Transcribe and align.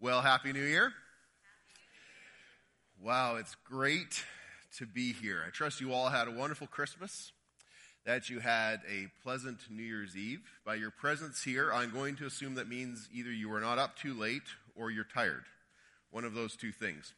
Well, 0.00 0.22
Happy 0.22 0.52
New 0.52 0.62
Year. 0.62 0.92
Wow, 3.02 3.34
it's 3.34 3.56
great 3.68 4.22
to 4.76 4.86
be 4.86 5.12
here. 5.12 5.42
I 5.44 5.50
trust 5.50 5.80
you 5.80 5.92
all 5.92 6.08
had 6.08 6.28
a 6.28 6.30
wonderful 6.30 6.68
Christmas, 6.68 7.32
that 8.06 8.30
you 8.30 8.38
had 8.38 8.78
a 8.88 9.08
pleasant 9.24 9.58
New 9.68 9.82
Year's 9.82 10.16
Eve. 10.16 10.42
By 10.64 10.76
your 10.76 10.92
presence 10.92 11.42
here, 11.42 11.72
I'm 11.72 11.90
going 11.90 12.14
to 12.18 12.26
assume 12.26 12.54
that 12.54 12.68
means 12.68 13.08
either 13.12 13.32
you 13.32 13.48
were 13.48 13.58
not 13.58 13.80
up 13.80 13.96
too 13.96 14.14
late 14.14 14.44
or 14.76 14.92
you're 14.92 15.02
tired. 15.02 15.42
One 16.12 16.24
of 16.24 16.32
those 16.32 16.54
two 16.54 16.70
things. 16.70 17.12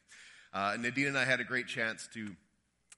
Uh, 0.51 0.75
Nadine 0.79 1.05
and 1.05 1.17
I 1.19 1.25
had 1.25 1.39
a 1.39 1.43
great 1.43 1.67
chance 1.67 2.09
to 2.15 2.35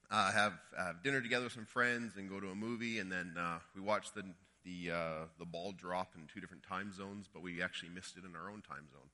uh, 0.10 0.32
have, 0.32 0.54
have, 0.78 1.04
dinner 1.04 1.20
together 1.20 1.44
with 1.44 1.54
some 1.54 1.66
friends 1.66 2.14
and 2.16 2.30
go 2.30 2.40
to 2.40 2.48
a 2.48 2.56
movie, 2.56 3.00
and 3.00 3.12
then 3.12 3.36
uh, 3.38 3.60
we 3.76 3.82
watched 3.82 4.16
the 4.16 4.24
the 4.64 4.92
uh, 4.92 5.26
the 5.40 5.46
ball 5.46 5.74
drop 5.74 6.14
in 6.16 6.22
two 6.34 6.40
different 6.40 6.64
time 6.64 6.94
zones, 6.94 7.28
but 7.32 7.42
we 7.42 7.62
actually 7.62 7.90
missed 7.90 8.16
it 8.16 8.24
in 8.24 8.34
our 8.34 8.50
own 8.50 8.62
time 8.62 8.88
zone. 8.94 9.10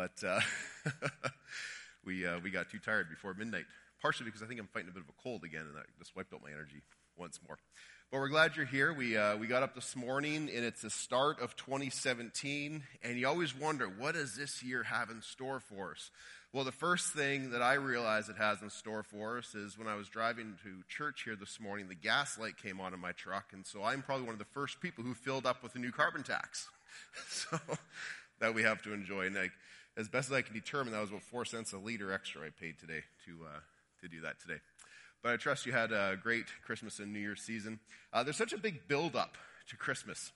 But 0.00 0.26
uh, 0.26 0.40
we, 2.06 2.26
uh, 2.26 2.38
we 2.42 2.48
got 2.48 2.70
too 2.70 2.78
tired 2.78 3.10
before 3.10 3.34
midnight, 3.34 3.66
partially 4.00 4.24
because 4.24 4.42
I 4.42 4.46
think 4.46 4.58
I'm 4.58 4.66
fighting 4.66 4.88
a 4.88 4.92
bit 4.92 5.02
of 5.02 5.10
a 5.10 5.22
cold 5.22 5.44
again, 5.44 5.60
and 5.60 5.76
that 5.76 5.84
just 5.98 6.16
wiped 6.16 6.32
out 6.32 6.40
my 6.42 6.50
energy 6.50 6.80
once 7.18 7.38
more. 7.46 7.58
But 8.10 8.20
we're 8.20 8.30
glad 8.30 8.56
you're 8.56 8.64
here. 8.64 8.94
We, 8.94 9.18
uh, 9.18 9.36
we 9.36 9.46
got 9.46 9.62
up 9.62 9.74
this 9.74 9.94
morning, 9.94 10.48
and 10.56 10.64
it's 10.64 10.80
the 10.80 10.88
start 10.88 11.38
of 11.38 11.54
2017, 11.56 12.82
and 13.02 13.18
you 13.18 13.28
always 13.28 13.54
wonder, 13.54 13.88
what 13.88 14.14
does 14.14 14.36
this 14.36 14.62
year 14.62 14.84
have 14.84 15.10
in 15.10 15.20
store 15.20 15.60
for 15.60 15.90
us? 15.90 16.10
Well, 16.50 16.64
the 16.64 16.72
first 16.72 17.12
thing 17.12 17.50
that 17.50 17.60
I 17.60 17.74
realize 17.74 18.30
it 18.30 18.36
has 18.38 18.62
in 18.62 18.70
store 18.70 19.02
for 19.02 19.36
us 19.36 19.54
is 19.54 19.76
when 19.76 19.86
I 19.86 19.96
was 19.96 20.08
driving 20.08 20.54
to 20.64 20.82
church 20.88 21.24
here 21.26 21.36
this 21.36 21.60
morning, 21.60 21.88
the 21.88 21.94
gas 21.94 22.38
light 22.38 22.56
came 22.56 22.80
on 22.80 22.94
in 22.94 23.00
my 23.00 23.12
truck, 23.12 23.52
and 23.52 23.66
so 23.66 23.82
I'm 23.82 24.00
probably 24.00 24.24
one 24.24 24.32
of 24.32 24.38
the 24.38 24.46
first 24.46 24.80
people 24.80 25.04
who 25.04 25.12
filled 25.12 25.44
up 25.44 25.62
with 25.62 25.74
a 25.74 25.78
new 25.78 25.92
carbon 25.92 26.22
tax. 26.22 26.70
so 27.28 27.58
that 28.40 28.54
we 28.54 28.62
have 28.62 28.82
to 28.82 28.92
enjoy. 28.92 29.26
And 29.26 29.36
as 29.96 30.08
best 30.08 30.30
as 30.30 30.36
I 30.36 30.42
can 30.42 30.54
determine, 30.54 30.92
that 30.92 31.00
was 31.00 31.10
about 31.10 31.22
four 31.22 31.44
cents 31.44 31.72
a 31.72 31.78
liter 31.78 32.12
extra 32.12 32.42
I 32.42 32.50
paid 32.50 32.78
today 32.78 33.02
to, 33.26 33.46
uh, 33.46 33.60
to 34.02 34.08
do 34.08 34.20
that 34.22 34.40
today. 34.40 34.60
But 35.22 35.32
I 35.32 35.36
trust 35.36 35.66
you 35.66 35.72
had 35.72 35.92
a 35.92 36.16
great 36.20 36.46
Christmas 36.64 36.98
and 36.98 37.12
New 37.12 37.18
Year's 37.18 37.42
season. 37.42 37.80
Uh, 38.12 38.22
there's 38.22 38.36
such 38.36 38.52
a 38.52 38.58
big 38.58 38.88
build-up 38.88 39.36
to 39.68 39.76
Christmas. 39.76 40.32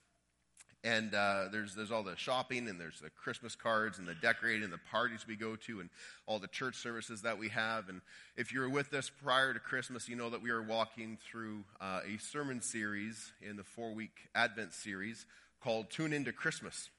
And 0.83 1.15
uh, 1.15 1.45
there's, 1.51 1.73
there's 1.73 1.91
all 1.91 2.03
the 2.03 2.15
shopping, 2.15 2.69
and 2.69 2.79
there's 2.79 2.99
the 2.99 3.09
Christmas 3.09 3.55
cards, 3.55 3.97
and 3.97 4.07
the 4.07 4.13
decorating, 4.13 4.63
and 4.63 4.71
the 4.71 4.79
parties 4.91 5.25
we 5.27 5.35
go 5.35 5.55
to, 5.55 5.79
and 5.79 5.89
all 6.27 6.37
the 6.37 6.47
church 6.47 6.75
services 6.75 7.23
that 7.23 7.39
we 7.39 7.49
have. 7.49 7.89
And 7.89 8.01
if 8.37 8.53
you 8.53 8.59
were 8.59 8.69
with 8.69 8.93
us 8.93 9.09
prior 9.09 9.51
to 9.51 9.59
Christmas, 9.59 10.07
you 10.07 10.15
know 10.15 10.29
that 10.29 10.43
we 10.43 10.51
are 10.51 10.61
walking 10.61 11.17
through 11.27 11.63
uh, 11.81 12.01
a 12.05 12.19
sermon 12.19 12.61
series 12.61 13.31
in 13.41 13.55
the 13.55 13.63
four 13.63 13.95
week 13.95 14.29
Advent 14.35 14.75
series 14.75 15.25
called 15.59 15.89
Tune 15.89 16.13
Into 16.13 16.31
Christmas. 16.31 16.91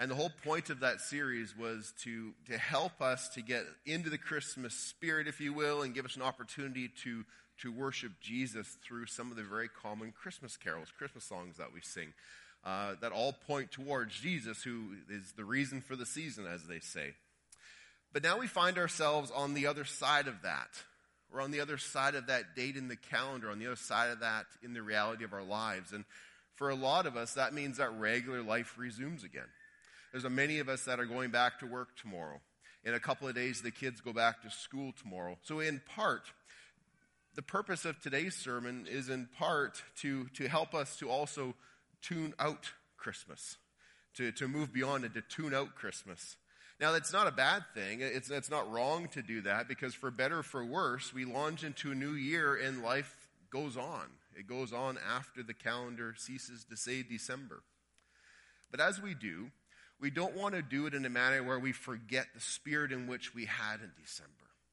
And 0.00 0.10
the 0.10 0.14
whole 0.14 0.32
point 0.44 0.70
of 0.70 0.80
that 0.80 1.02
series 1.02 1.54
was 1.54 1.92
to, 2.04 2.32
to 2.46 2.56
help 2.56 3.02
us 3.02 3.28
to 3.34 3.42
get 3.42 3.66
into 3.84 4.08
the 4.08 4.16
Christmas 4.16 4.72
spirit, 4.72 5.28
if 5.28 5.42
you 5.42 5.52
will, 5.52 5.82
and 5.82 5.94
give 5.94 6.06
us 6.06 6.16
an 6.16 6.22
opportunity 6.22 6.88
to, 7.04 7.26
to 7.60 7.70
worship 7.70 8.12
Jesus 8.18 8.78
through 8.82 9.04
some 9.04 9.30
of 9.30 9.36
the 9.36 9.42
very 9.42 9.68
common 9.68 10.14
Christmas 10.18 10.56
carols, 10.56 10.88
Christmas 10.96 11.24
songs 11.24 11.58
that 11.58 11.74
we 11.74 11.82
sing, 11.82 12.14
uh, 12.64 12.94
that 13.02 13.12
all 13.12 13.34
point 13.46 13.72
towards 13.72 14.18
Jesus, 14.18 14.62
who 14.62 14.92
is 15.10 15.32
the 15.36 15.44
reason 15.44 15.82
for 15.82 15.96
the 15.96 16.06
season, 16.06 16.46
as 16.46 16.64
they 16.64 16.80
say. 16.80 17.12
But 18.14 18.22
now 18.22 18.38
we 18.38 18.46
find 18.46 18.78
ourselves 18.78 19.30
on 19.30 19.52
the 19.52 19.66
other 19.66 19.84
side 19.84 20.28
of 20.28 20.40
that. 20.44 20.70
We're 21.30 21.42
on 21.42 21.50
the 21.50 21.60
other 21.60 21.76
side 21.76 22.14
of 22.14 22.28
that 22.28 22.56
date 22.56 22.76
in 22.76 22.88
the 22.88 22.96
calendar, 22.96 23.50
on 23.50 23.58
the 23.58 23.66
other 23.66 23.76
side 23.76 24.12
of 24.12 24.20
that 24.20 24.46
in 24.62 24.72
the 24.72 24.82
reality 24.82 25.24
of 25.24 25.34
our 25.34 25.44
lives. 25.44 25.92
And 25.92 26.06
for 26.54 26.70
a 26.70 26.74
lot 26.74 27.04
of 27.04 27.18
us, 27.18 27.34
that 27.34 27.52
means 27.52 27.76
that 27.76 27.92
regular 27.98 28.40
life 28.40 28.76
resumes 28.78 29.24
again. 29.24 29.44
There's 30.12 30.24
a 30.24 30.30
many 30.30 30.58
of 30.58 30.68
us 30.68 30.84
that 30.84 30.98
are 30.98 31.06
going 31.06 31.30
back 31.30 31.60
to 31.60 31.66
work 31.66 31.96
tomorrow. 31.96 32.40
In 32.84 32.94
a 32.94 33.00
couple 33.00 33.28
of 33.28 33.34
days, 33.34 33.62
the 33.62 33.70
kids 33.70 34.00
go 34.00 34.12
back 34.12 34.42
to 34.42 34.50
school 34.50 34.92
tomorrow. 35.00 35.36
So, 35.42 35.60
in 35.60 35.80
part, 35.94 36.22
the 37.34 37.42
purpose 37.42 37.84
of 37.84 38.00
today's 38.00 38.34
sermon 38.34 38.86
is 38.90 39.08
in 39.08 39.28
part 39.38 39.82
to, 40.00 40.26
to 40.34 40.48
help 40.48 40.74
us 40.74 40.96
to 40.96 41.10
also 41.10 41.54
tune 42.02 42.34
out 42.38 42.72
Christmas, 42.96 43.58
to, 44.14 44.32
to 44.32 44.48
move 44.48 44.72
beyond 44.72 45.04
it, 45.04 45.14
to 45.14 45.20
tune 45.20 45.54
out 45.54 45.74
Christmas. 45.74 46.36
Now, 46.80 46.92
that's 46.92 47.12
not 47.12 47.26
a 47.26 47.32
bad 47.32 47.64
thing. 47.74 48.00
It's, 48.00 48.30
it's 48.30 48.50
not 48.50 48.70
wrong 48.72 49.08
to 49.08 49.22
do 49.22 49.42
that 49.42 49.68
because, 49.68 49.94
for 49.94 50.10
better 50.10 50.38
or 50.38 50.42
for 50.42 50.64
worse, 50.64 51.12
we 51.12 51.24
launch 51.26 51.62
into 51.62 51.92
a 51.92 51.94
new 51.94 52.12
year 52.12 52.56
and 52.56 52.82
life 52.82 53.28
goes 53.52 53.76
on. 53.76 54.06
It 54.34 54.46
goes 54.46 54.72
on 54.72 54.98
after 55.06 55.42
the 55.42 55.54
calendar 55.54 56.14
ceases 56.16 56.64
to 56.70 56.76
say 56.76 57.02
December. 57.02 57.62
But 58.70 58.80
as 58.80 59.02
we 59.02 59.14
do, 59.14 59.50
we 60.00 60.10
don't 60.10 60.36
want 60.36 60.54
to 60.54 60.62
do 60.62 60.86
it 60.86 60.94
in 60.94 61.04
a 61.04 61.10
manner 61.10 61.42
where 61.42 61.58
we 61.58 61.72
forget 61.72 62.26
the 62.34 62.40
spirit 62.40 62.90
in 62.90 63.06
which 63.06 63.34
we 63.34 63.44
had 63.44 63.80
in 63.80 63.90
December. 64.02 64.32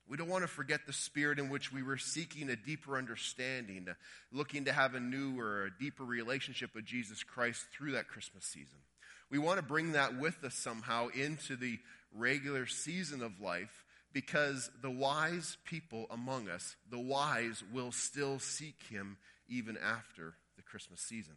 We 0.09 0.15
don't 0.15 0.29
want 0.29 0.43
to 0.43 0.47
forget 0.47 0.85
the 0.85 0.93
spirit 0.93 1.37
in 1.37 1.49
which 1.49 1.73
we 1.73 1.83
were 1.83 1.97
seeking 1.97 2.49
a 2.49 2.55
deeper 2.55 2.97
understanding, 2.97 3.87
looking 4.31 4.65
to 4.65 4.71
have 4.71 4.95
a 4.95 5.01
new 5.01 5.37
or 5.37 5.65
a 5.65 5.79
deeper 5.83 6.05
relationship 6.05 6.73
with 6.73 6.85
Jesus 6.85 7.23
Christ 7.23 7.65
through 7.73 7.91
that 7.91 8.07
Christmas 8.07 8.45
season. 8.45 8.79
We 9.29 9.37
want 9.37 9.57
to 9.57 9.65
bring 9.65 9.91
that 9.91 10.17
with 10.17 10.41
us 10.45 10.55
somehow 10.55 11.09
into 11.09 11.57
the 11.57 11.77
regular 12.15 12.65
season 12.65 13.21
of 13.21 13.41
life 13.41 13.83
because 14.13 14.71
the 14.81 14.89
wise 14.89 15.57
people 15.65 16.07
among 16.09 16.47
us, 16.47 16.77
the 16.89 16.99
wise, 16.99 17.61
will 17.73 17.91
still 17.91 18.39
seek 18.39 18.81
him 18.89 19.17
even 19.49 19.77
after 19.77 20.35
the 20.55 20.63
Christmas 20.63 21.01
season. 21.01 21.35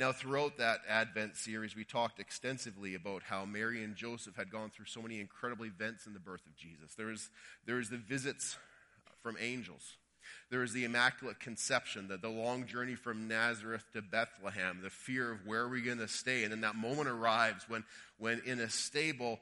Now, 0.00 0.12
throughout 0.12 0.56
that 0.56 0.80
Advent 0.88 1.36
series, 1.36 1.76
we 1.76 1.84
talked 1.84 2.20
extensively 2.20 2.94
about 2.94 3.22
how 3.22 3.44
Mary 3.44 3.84
and 3.84 3.94
Joseph 3.94 4.34
had 4.34 4.50
gone 4.50 4.70
through 4.70 4.86
so 4.86 5.02
many 5.02 5.20
incredible 5.20 5.66
events 5.66 6.06
in 6.06 6.14
the 6.14 6.18
birth 6.18 6.40
of 6.46 6.56
Jesus. 6.56 6.94
There 6.96 7.10
is, 7.10 7.28
there 7.66 7.78
is 7.78 7.90
the 7.90 7.98
visits 7.98 8.56
from 9.22 9.36
angels. 9.38 9.98
There 10.48 10.62
is 10.62 10.72
the 10.72 10.84
Immaculate 10.84 11.38
Conception, 11.38 12.08
the, 12.08 12.16
the 12.16 12.30
long 12.30 12.66
journey 12.66 12.94
from 12.94 13.28
Nazareth 13.28 13.84
to 13.92 14.00
Bethlehem, 14.00 14.80
the 14.82 14.88
fear 14.88 15.32
of 15.32 15.46
where 15.46 15.64
are 15.64 15.68
we 15.68 15.82
going 15.82 15.98
to 15.98 16.08
stay. 16.08 16.44
And 16.44 16.52
then 16.52 16.62
that 16.62 16.76
moment 16.76 17.06
arrives 17.06 17.66
when, 17.68 17.84
when 18.16 18.40
in 18.46 18.58
a 18.58 18.70
stable, 18.70 19.38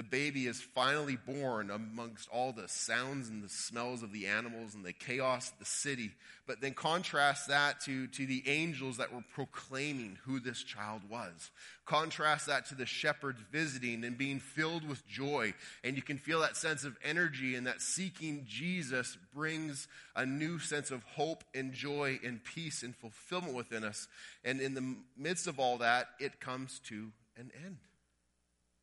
the 0.00 0.04
baby 0.04 0.46
is 0.46 0.62
finally 0.62 1.18
born 1.26 1.70
amongst 1.70 2.26
all 2.30 2.52
the 2.52 2.66
sounds 2.68 3.28
and 3.28 3.44
the 3.44 3.50
smells 3.50 4.02
of 4.02 4.12
the 4.12 4.26
animals 4.26 4.74
and 4.74 4.82
the 4.82 4.94
chaos 4.94 5.52
of 5.52 5.58
the 5.58 5.66
city. 5.66 6.12
But 6.46 6.62
then 6.62 6.72
contrast 6.72 7.48
that 7.48 7.82
to, 7.82 8.06
to 8.06 8.24
the 8.24 8.42
angels 8.46 8.96
that 8.96 9.12
were 9.12 9.22
proclaiming 9.34 10.16
who 10.24 10.40
this 10.40 10.62
child 10.62 11.02
was. 11.10 11.50
Contrast 11.84 12.46
that 12.46 12.64
to 12.68 12.74
the 12.74 12.86
shepherds 12.86 13.42
visiting 13.52 14.02
and 14.04 14.16
being 14.16 14.40
filled 14.40 14.88
with 14.88 15.06
joy. 15.06 15.52
And 15.84 15.96
you 15.96 16.02
can 16.02 16.16
feel 16.16 16.40
that 16.40 16.56
sense 16.56 16.84
of 16.84 16.96
energy 17.04 17.54
and 17.54 17.66
that 17.66 17.82
seeking 17.82 18.46
Jesus 18.48 19.18
brings 19.34 19.86
a 20.16 20.24
new 20.24 20.58
sense 20.58 20.90
of 20.90 21.02
hope 21.02 21.44
and 21.54 21.74
joy 21.74 22.18
and 22.24 22.42
peace 22.42 22.82
and 22.82 22.96
fulfillment 22.96 23.52
within 23.52 23.84
us. 23.84 24.08
And 24.46 24.62
in 24.62 24.72
the 24.72 24.96
midst 25.18 25.46
of 25.46 25.60
all 25.60 25.76
that, 25.76 26.08
it 26.18 26.40
comes 26.40 26.80
to 26.84 27.12
an 27.36 27.50
end. 27.62 27.76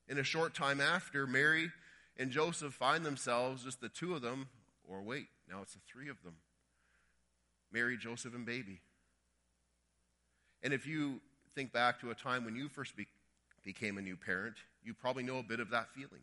In 0.07 0.17
a 0.17 0.23
short 0.23 0.53
time 0.53 0.79
after, 0.79 1.27
Mary 1.27 1.71
and 2.17 2.31
Joseph 2.31 2.73
find 2.73 3.05
themselves, 3.05 3.63
just 3.63 3.81
the 3.81 3.89
two 3.89 4.15
of 4.15 4.21
them, 4.21 4.47
or 4.87 5.01
wait, 5.01 5.27
now 5.49 5.61
it's 5.61 5.73
the 5.73 5.79
three 5.87 6.09
of 6.09 6.21
them 6.23 6.35
Mary, 7.71 7.97
Joseph, 7.97 8.33
and 8.33 8.45
baby. 8.45 8.79
And 10.63 10.73
if 10.73 10.87
you 10.87 11.19
think 11.53 11.73
back 11.73 11.99
to 12.01 12.11
a 12.11 12.15
time 12.15 12.45
when 12.45 12.55
you 12.55 12.69
first 12.69 12.95
be- 12.95 13.07
became 13.63 13.97
a 13.97 14.01
new 14.01 14.15
parent, 14.15 14.55
you 14.83 14.93
probably 14.93 15.23
know 15.23 15.39
a 15.39 15.43
bit 15.43 15.59
of 15.59 15.69
that 15.71 15.89
feeling. 15.89 16.21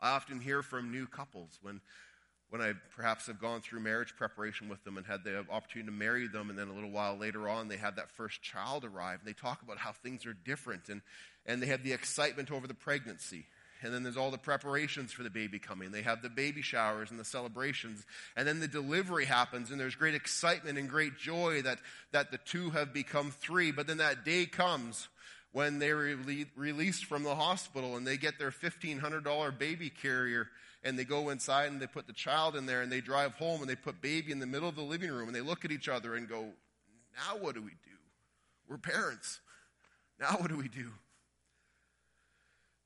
I 0.00 0.10
often 0.10 0.40
hear 0.40 0.62
from 0.62 0.92
new 0.92 1.06
couples 1.06 1.58
when, 1.60 1.80
when 2.54 2.62
I 2.62 2.74
perhaps 2.94 3.26
have 3.26 3.40
gone 3.40 3.62
through 3.62 3.80
marriage 3.80 4.14
preparation 4.16 4.68
with 4.68 4.84
them 4.84 4.96
and 4.96 5.04
had 5.04 5.24
the 5.24 5.44
opportunity 5.50 5.90
to 5.90 5.92
marry 5.92 6.28
them, 6.28 6.50
and 6.50 6.56
then 6.56 6.68
a 6.68 6.72
little 6.72 6.92
while 6.92 7.16
later 7.16 7.48
on, 7.48 7.66
they 7.66 7.76
had 7.76 7.96
that 7.96 8.12
first 8.12 8.42
child 8.42 8.84
arrive, 8.84 9.18
and 9.18 9.28
they 9.28 9.32
talk 9.32 9.62
about 9.62 9.76
how 9.76 9.90
things 9.90 10.24
are 10.24 10.34
different. 10.34 10.88
And, 10.88 11.02
and 11.46 11.60
they 11.60 11.66
have 11.66 11.82
the 11.82 11.92
excitement 11.92 12.52
over 12.52 12.68
the 12.68 12.74
pregnancy. 12.74 13.46
And 13.82 13.92
then 13.92 14.04
there's 14.04 14.16
all 14.16 14.30
the 14.30 14.38
preparations 14.38 15.10
for 15.10 15.24
the 15.24 15.30
baby 15.30 15.58
coming. 15.58 15.90
They 15.90 16.02
have 16.02 16.22
the 16.22 16.28
baby 16.28 16.62
showers 16.62 17.10
and 17.10 17.18
the 17.18 17.24
celebrations. 17.24 18.06
And 18.36 18.46
then 18.46 18.60
the 18.60 18.68
delivery 18.68 19.24
happens, 19.24 19.72
and 19.72 19.80
there's 19.80 19.96
great 19.96 20.14
excitement 20.14 20.78
and 20.78 20.88
great 20.88 21.18
joy 21.18 21.60
that, 21.62 21.80
that 22.12 22.30
the 22.30 22.38
two 22.38 22.70
have 22.70 22.92
become 22.92 23.32
three. 23.32 23.72
But 23.72 23.88
then 23.88 23.98
that 23.98 24.24
day 24.24 24.46
comes 24.46 25.08
when 25.50 25.80
they're 25.80 25.96
re- 25.96 26.46
released 26.54 27.06
from 27.06 27.24
the 27.24 27.34
hospital 27.34 27.96
and 27.96 28.06
they 28.06 28.16
get 28.16 28.38
their 28.38 28.52
$1,500 28.52 29.58
baby 29.58 29.90
carrier 29.90 30.46
and 30.84 30.98
they 30.98 31.04
go 31.04 31.30
inside 31.30 31.72
and 31.72 31.80
they 31.80 31.86
put 31.86 32.06
the 32.06 32.12
child 32.12 32.54
in 32.54 32.66
there 32.66 32.82
and 32.82 32.92
they 32.92 33.00
drive 33.00 33.32
home 33.34 33.62
and 33.62 33.68
they 33.68 33.74
put 33.74 34.00
baby 34.02 34.30
in 34.30 34.38
the 34.38 34.46
middle 34.46 34.68
of 34.68 34.76
the 34.76 34.82
living 34.82 35.10
room 35.10 35.26
and 35.26 35.34
they 35.34 35.40
look 35.40 35.64
at 35.64 35.72
each 35.72 35.88
other 35.88 36.14
and 36.14 36.28
go, 36.28 36.44
Now 37.16 37.38
what 37.38 37.54
do 37.54 37.62
we 37.62 37.70
do? 37.70 37.96
We're 38.68 38.78
parents. 38.78 39.40
Now 40.20 40.36
what 40.38 40.50
do 40.50 40.56
we 40.56 40.68
do? 40.68 40.90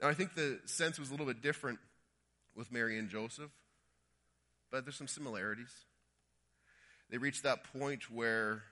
Now, 0.01 0.09
I 0.09 0.15
think 0.15 0.35
the 0.35 0.61
sense 0.65 0.99
was 0.99 1.09
a 1.09 1.13
little 1.13 1.27
bit 1.27 1.43
different 1.43 1.79
with 2.55 2.71
Mary 2.71 2.99
and 2.99 3.09
Joseph, 3.09 3.51
but 4.71 4.85
there's 4.85 4.97
some 4.97 5.09
similarities. 5.09 5.73
They 7.11 7.19
reached 7.19 7.43
that 7.43 7.65
point 7.65 8.11
where 8.11 8.63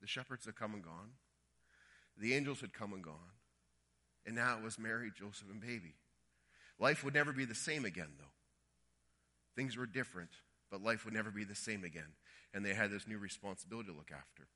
the 0.00 0.06
shepherds 0.06 0.44
had 0.44 0.56
come 0.56 0.74
and 0.74 0.82
gone, 0.82 1.12
the 2.18 2.34
angels 2.34 2.60
had 2.60 2.74
come 2.74 2.92
and 2.92 3.02
gone, 3.02 3.14
And 4.26 4.34
now 4.34 4.58
it 4.58 4.62
was 4.64 4.78
Mary, 4.78 5.10
Joseph, 5.16 5.48
and 5.50 5.60
baby. 5.60 5.94
Life 6.78 7.04
would 7.04 7.14
never 7.14 7.32
be 7.32 7.44
the 7.44 7.54
same 7.54 7.84
again, 7.84 8.10
though. 8.18 8.24
Things 9.54 9.76
were 9.76 9.86
different, 9.86 10.30
but 10.70 10.82
life 10.82 11.04
would 11.04 11.14
never 11.14 11.30
be 11.30 11.44
the 11.44 11.54
same 11.54 11.84
again. 11.84 12.12
And 12.52 12.64
they 12.64 12.74
had 12.74 12.90
this 12.90 13.08
new 13.08 13.18
responsibility 13.18 13.90
to 13.90 13.96
look 13.96 14.10
after. 14.12 14.48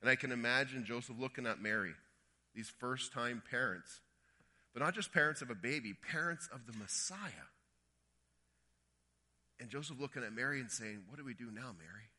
And 0.00 0.10
I 0.10 0.16
can 0.16 0.32
imagine 0.32 0.84
Joseph 0.84 1.16
looking 1.18 1.46
at 1.46 1.60
Mary, 1.60 1.92
these 2.54 2.72
first 2.80 3.12
time 3.12 3.42
parents, 3.50 4.00
but 4.72 4.82
not 4.82 4.94
just 4.94 5.12
parents 5.12 5.42
of 5.42 5.50
a 5.50 5.54
baby, 5.54 5.92
parents 6.10 6.48
of 6.52 6.66
the 6.66 6.76
Messiah. 6.76 7.46
And 9.60 9.68
Joseph 9.68 10.00
looking 10.00 10.24
at 10.24 10.32
Mary 10.32 10.60
and 10.60 10.70
saying, 10.70 11.02
What 11.08 11.18
do 11.18 11.24
we 11.24 11.34
do 11.34 11.50
now, 11.52 11.74
Mary? 11.78 12.10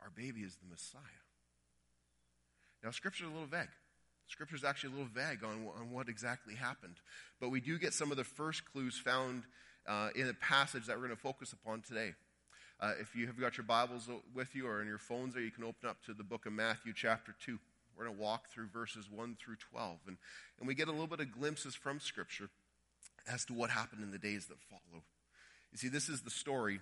Our 0.00 0.10
baby 0.10 0.40
is 0.40 0.56
the 0.56 0.68
Messiah. 0.68 1.00
Now, 2.82 2.90
Scripture 2.90 3.24
is 3.24 3.30
a 3.30 3.32
little 3.32 3.48
vague. 3.48 3.68
Scripture 4.28 4.56
is 4.56 4.64
actually 4.64 4.94
a 4.94 4.96
little 4.96 5.12
vague 5.12 5.44
on, 5.44 5.68
on 5.78 5.90
what 5.90 6.08
exactly 6.08 6.54
happened. 6.54 6.96
But 7.40 7.50
we 7.50 7.60
do 7.60 7.78
get 7.78 7.92
some 7.92 8.10
of 8.10 8.16
the 8.16 8.24
first 8.24 8.64
clues 8.72 8.98
found 8.98 9.44
uh, 9.86 10.08
in 10.14 10.26
the 10.26 10.34
passage 10.34 10.86
that 10.86 10.96
we're 10.96 11.06
going 11.06 11.16
to 11.16 11.22
focus 11.22 11.52
upon 11.52 11.82
today. 11.82 12.14
Uh, 12.80 12.92
if 13.00 13.14
you 13.14 13.26
have 13.26 13.38
got 13.38 13.56
your 13.56 13.64
Bibles 13.64 14.08
with 14.34 14.54
you 14.54 14.66
or 14.66 14.80
in 14.80 14.88
your 14.88 14.98
phones 14.98 15.34
there, 15.34 15.42
you 15.42 15.50
can 15.50 15.64
open 15.64 15.88
up 15.88 16.02
to 16.06 16.14
the 16.14 16.24
book 16.24 16.46
of 16.46 16.52
Matthew, 16.52 16.92
chapter 16.94 17.34
2. 17.44 17.58
We're 17.96 18.06
going 18.06 18.16
to 18.16 18.22
walk 18.22 18.48
through 18.50 18.66
verses 18.68 19.08
1 19.10 19.36
through 19.40 19.56
12. 19.70 19.98
And, 20.08 20.16
and 20.58 20.66
we 20.66 20.74
get 20.74 20.88
a 20.88 20.90
little 20.90 21.06
bit 21.06 21.20
of 21.20 21.32
glimpses 21.32 21.74
from 21.74 22.00
Scripture 22.00 22.48
as 23.30 23.44
to 23.46 23.54
what 23.54 23.70
happened 23.70 24.02
in 24.02 24.10
the 24.10 24.18
days 24.18 24.46
that 24.46 24.58
follow. 24.68 25.02
You 25.72 25.78
see, 25.78 25.88
this 25.88 26.08
is 26.08 26.22
the 26.22 26.30
story 26.30 26.80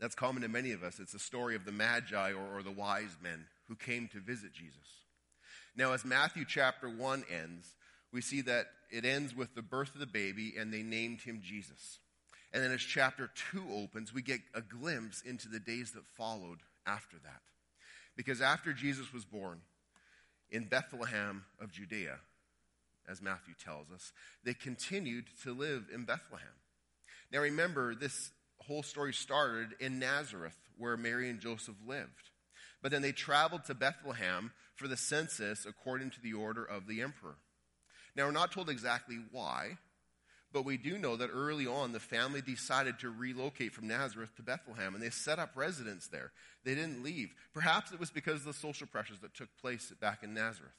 that's 0.00 0.14
common 0.14 0.42
to 0.42 0.48
many 0.48 0.72
of 0.72 0.82
us. 0.82 0.98
It's 0.98 1.12
the 1.12 1.18
story 1.18 1.56
of 1.56 1.64
the 1.64 1.72
Magi 1.72 2.32
or, 2.32 2.58
or 2.58 2.62
the 2.62 2.70
wise 2.70 3.16
men 3.22 3.46
who 3.68 3.74
came 3.74 4.08
to 4.08 4.20
visit 4.20 4.52
Jesus. 4.52 5.05
Now, 5.76 5.92
as 5.92 6.04
Matthew 6.04 6.44
chapter 6.48 6.88
1 6.88 7.24
ends, 7.30 7.74
we 8.12 8.22
see 8.22 8.40
that 8.42 8.66
it 8.90 9.04
ends 9.04 9.34
with 9.34 9.54
the 9.54 9.62
birth 9.62 9.92
of 9.94 10.00
the 10.00 10.06
baby 10.06 10.54
and 10.58 10.72
they 10.72 10.82
named 10.82 11.20
him 11.20 11.40
Jesus. 11.42 11.98
And 12.52 12.62
then 12.62 12.72
as 12.72 12.80
chapter 12.80 13.30
2 13.52 13.64
opens, 13.70 14.14
we 14.14 14.22
get 14.22 14.40
a 14.54 14.62
glimpse 14.62 15.20
into 15.20 15.48
the 15.48 15.60
days 15.60 15.92
that 15.92 16.06
followed 16.16 16.60
after 16.86 17.16
that. 17.24 17.42
Because 18.16 18.40
after 18.40 18.72
Jesus 18.72 19.12
was 19.12 19.26
born 19.26 19.60
in 20.50 20.64
Bethlehem 20.64 21.44
of 21.60 21.72
Judea, 21.72 22.16
as 23.08 23.20
Matthew 23.20 23.54
tells 23.62 23.90
us, 23.94 24.12
they 24.44 24.54
continued 24.54 25.26
to 25.42 25.52
live 25.52 25.86
in 25.92 26.04
Bethlehem. 26.04 26.48
Now 27.30 27.40
remember, 27.40 27.94
this 27.94 28.30
whole 28.66 28.82
story 28.82 29.12
started 29.12 29.74
in 29.80 29.98
Nazareth, 29.98 30.56
where 30.78 30.96
Mary 30.96 31.28
and 31.28 31.40
Joseph 31.40 31.76
lived. 31.86 32.30
But 32.82 32.92
then 32.92 33.02
they 33.02 33.12
traveled 33.12 33.64
to 33.64 33.74
Bethlehem 33.74 34.52
for 34.76 34.88
the 34.88 34.96
census 34.96 35.66
according 35.66 36.10
to 36.10 36.22
the 36.22 36.34
order 36.34 36.64
of 36.64 36.86
the 36.86 37.02
emperor. 37.02 37.36
Now, 38.14 38.26
we're 38.26 38.32
not 38.32 38.52
told 38.52 38.70
exactly 38.70 39.18
why, 39.30 39.78
but 40.52 40.64
we 40.64 40.76
do 40.76 40.96
know 40.96 41.16
that 41.16 41.30
early 41.32 41.66
on 41.66 41.92
the 41.92 42.00
family 42.00 42.40
decided 42.40 42.98
to 43.00 43.10
relocate 43.10 43.72
from 43.72 43.88
Nazareth 43.88 44.34
to 44.36 44.42
Bethlehem 44.42 44.94
and 44.94 45.02
they 45.02 45.10
set 45.10 45.38
up 45.38 45.50
residence 45.54 46.06
there. 46.06 46.32
They 46.64 46.74
didn't 46.74 47.02
leave. 47.02 47.34
Perhaps 47.52 47.92
it 47.92 48.00
was 48.00 48.10
because 48.10 48.36
of 48.36 48.44
the 48.44 48.52
social 48.54 48.86
pressures 48.86 49.20
that 49.20 49.34
took 49.34 49.48
place 49.60 49.92
back 50.00 50.22
in 50.22 50.32
Nazareth. 50.32 50.72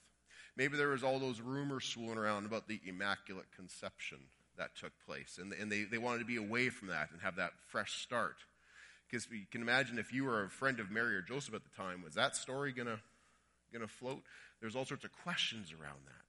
Maybe 0.55 0.77
there 0.77 0.87
was 0.87 1.03
all 1.03 1.19
those 1.19 1.41
rumors 1.41 1.85
swirling 1.85 2.17
around 2.17 2.47
about 2.47 2.67
the 2.67 2.81
Immaculate 2.85 3.45
Conception 3.55 4.17
that 4.57 4.75
took 4.75 4.93
place. 5.05 5.37
And, 5.39 5.53
and 5.53 5.71
they, 5.71 5.83
they 5.83 5.99
wanted 5.99 6.19
to 6.19 6.25
be 6.25 6.37
away 6.37 6.69
from 6.69 6.87
that 6.87 7.11
and 7.11 7.21
have 7.21 7.35
that 7.35 7.51
fresh 7.67 8.01
start. 8.01 8.37
Because 9.09 9.27
you 9.31 9.45
can 9.51 9.61
imagine 9.61 9.99
if 9.99 10.11
you 10.11 10.25
were 10.25 10.43
a 10.43 10.49
friend 10.49 10.79
of 10.79 10.89
Mary 10.89 11.15
or 11.15 11.21
Joseph 11.21 11.53
at 11.53 11.61
the 11.63 11.81
time, 11.81 12.01
was 12.03 12.15
that 12.15 12.35
story 12.35 12.71
going 12.71 12.87
to 12.87 12.99
float? 13.87 14.23
There's 14.61 14.75
all 14.75 14.85
sorts 14.85 15.03
of 15.03 15.11
questions 15.23 15.71
around 15.71 15.99
that. 16.05 16.27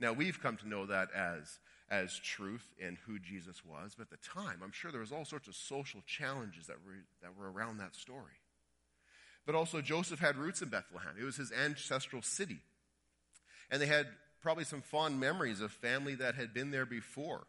Now, 0.00 0.12
we've 0.12 0.40
come 0.40 0.56
to 0.58 0.68
know 0.68 0.86
that 0.86 1.08
as, 1.14 1.58
as 1.90 2.18
truth 2.18 2.72
and 2.82 2.96
who 3.06 3.18
Jesus 3.18 3.64
was, 3.64 3.94
but 3.96 4.08
at 4.10 4.10
the 4.10 4.28
time, 4.28 4.60
I'm 4.62 4.72
sure 4.72 4.90
there 4.90 5.00
was 5.00 5.12
all 5.12 5.24
sorts 5.24 5.48
of 5.48 5.54
social 5.54 6.00
challenges 6.06 6.66
that 6.66 6.76
were, 6.84 7.04
that 7.22 7.36
were 7.38 7.50
around 7.50 7.78
that 7.78 7.94
story. 7.94 8.40
But 9.46 9.54
also, 9.54 9.80
Joseph 9.80 10.20
had 10.20 10.36
roots 10.36 10.62
in 10.62 10.68
Bethlehem. 10.68 11.14
It 11.20 11.24
was 11.24 11.36
his 11.36 11.52
ancestral 11.52 12.22
city. 12.22 12.60
And 13.70 13.80
they 13.80 13.86
had 13.86 14.06
probably 14.40 14.64
some 14.64 14.82
fond 14.82 15.18
memories 15.18 15.60
of 15.60 15.72
family 15.72 16.14
that 16.16 16.34
had 16.34 16.52
been 16.52 16.70
there 16.70 16.86
before. 16.86 17.44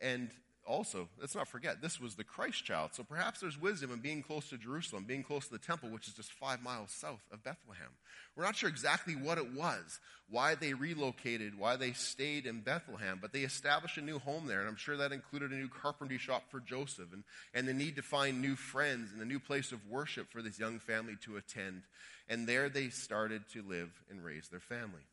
And 0.00 0.30
also, 0.66 1.08
let's 1.20 1.34
not 1.34 1.48
forget, 1.48 1.80
this 1.80 2.00
was 2.00 2.14
the 2.14 2.24
Christ 2.24 2.64
child. 2.64 2.90
So 2.92 3.04
perhaps 3.04 3.40
there's 3.40 3.60
wisdom 3.60 3.92
in 3.92 4.00
being 4.00 4.22
close 4.22 4.48
to 4.50 4.58
Jerusalem, 4.58 5.04
being 5.04 5.22
close 5.22 5.46
to 5.46 5.52
the 5.52 5.58
temple, 5.58 5.90
which 5.90 6.08
is 6.08 6.14
just 6.14 6.32
five 6.32 6.62
miles 6.62 6.90
south 6.90 7.22
of 7.32 7.44
Bethlehem. 7.44 7.90
We're 8.34 8.44
not 8.44 8.56
sure 8.56 8.68
exactly 8.68 9.14
what 9.14 9.38
it 9.38 9.54
was, 9.54 10.00
why 10.28 10.56
they 10.56 10.74
relocated, 10.74 11.58
why 11.58 11.76
they 11.76 11.92
stayed 11.92 12.46
in 12.46 12.60
Bethlehem, 12.60 13.18
but 13.22 13.32
they 13.32 13.42
established 13.42 13.96
a 13.96 14.02
new 14.02 14.18
home 14.18 14.46
there. 14.46 14.60
And 14.60 14.68
I'm 14.68 14.76
sure 14.76 14.96
that 14.96 15.12
included 15.12 15.52
a 15.52 15.56
new 15.56 15.68
carpentry 15.68 16.18
shop 16.18 16.44
for 16.50 16.60
Joseph 16.60 17.12
and, 17.12 17.22
and 17.54 17.68
the 17.68 17.72
need 17.72 17.96
to 17.96 18.02
find 18.02 18.42
new 18.42 18.56
friends 18.56 19.12
and 19.12 19.22
a 19.22 19.26
new 19.26 19.40
place 19.40 19.72
of 19.72 19.86
worship 19.88 20.30
for 20.30 20.42
this 20.42 20.58
young 20.58 20.80
family 20.80 21.14
to 21.22 21.36
attend. 21.36 21.82
And 22.28 22.46
there 22.46 22.68
they 22.68 22.88
started 22.88 23.42
to 23.52 23.62
live 23.62 23.90
and 24.10 24.24
raise 24.24 24.48
their 24.48 24.60
family. 24.60 25.06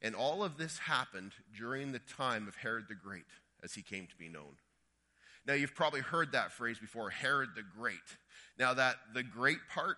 And 0.00 0.14
all 0.14 0.42
of 0.42 0.56
this 0.56 0.78
happened 0.78 1.32
during 1.56 1.92
the 1.92 1.98
time 1.98 2.48
of 2.48 2.56
Herod 2.56 2.86
the 2.88 2.94
Great 2.94 3.24
as 3.64 3.72
he 3.72 3.82
came 3.82 4.06
to 4.06 4.16
be 4.16 4.28
known. 4.28 4.56
Now, 5.46 5.54
you've 5.54 5.74
probably 5.74 6.00
heard 6.00 6.32
that 6.32 6.52
phrase 6.52 6.78
before 6.78 7.10
Herod 7.10 7.50
the 7.56 7.62
Great. 7.62 7.98
Now, 8.58 8.74
that 8.74 8.96
the 9.12 9.22
great 9.22 9.58
part, 9.72 9.96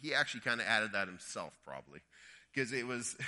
he 0.00 0.14
actually 0.14 0.40
kind 0.40 0.60
of 0.60 0.66
added 0.66 0.92
that 0.92 1.08
himself, 1.08 1.52
probably, 1.66 2.00
because 2.52 2.72
it 2.72 2.86
was. 2.86 3.16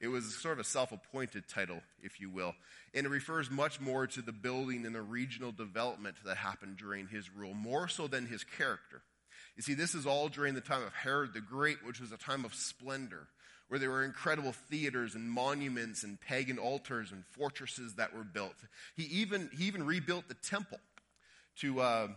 it 0.00 0.08
was 0.08 0.34
sort 0.36 0.54
of 0.54 0.60
a 0.60 0.64
self 0.64 0.92
appointed 0.92 1.44
title, 1.48 1.80
if 2.02 2.20
you 2.20 2.30
will. 2.30 2.54
And 2.94 3.06
it 3.06 3.10
refers 3.10 3.50
much 3.50 3.80
more 3.80 4.06
to 4.06 4.22
the 4.22 4.32
building 4.32 4.86
and 4.86 4.94
the 4.94 5.02
regional 5.02 5.52
development 5.52 6.16
that 6.24 6.36
happened 6.36 6.76
during 6.76 7.08
his 7.08 7.30
rule, 7.30 7.54
more 7.54 7.88
so 7.88 8.06
than 8.06 8.26
his 8.26 8.44
character. 8.44 9.02
You 9.56 9.62
see, 9.62 9.74
this 9.74 9.94
is 9.94 10.06
all 10.06 10.28
during 10.28 10.54
the 10.54 10.60
time 10.60 10.82
of 10.82 10.92
Herod 10.92 11.32
the 11.32 11.40
Great, 11.40 11.84
which 11.84 12.00
was 12.00 12.12
a 12.12 12.16
time 12.16 12.44
of 12.44 12.54
splendor 12.54 13.28
where 13.74 13.80
there 13.80 13.90
were 13.90 14.04
incredible 14.04 14.52
theaters 14.52 15.16
and 15.16 15.28
monuments 15.28 16.04
and 16.04 16.20
pagan 16.20 16.58
altars 16.58 17.10
and 17.10 17.26
fortresses 17.26 17.94
that 17.94 18.14
were 18.14 18.22
built. 18.22 18.54
He 18.94 19.02
even, 19.06 19.50
he 19.52 19.64
even 19.64 19.84
rebuilt 19.84 20.28
the 20.28 20.34
temple 20.34 20.78
to, 21.58 21.80
uh, 21.80 22.08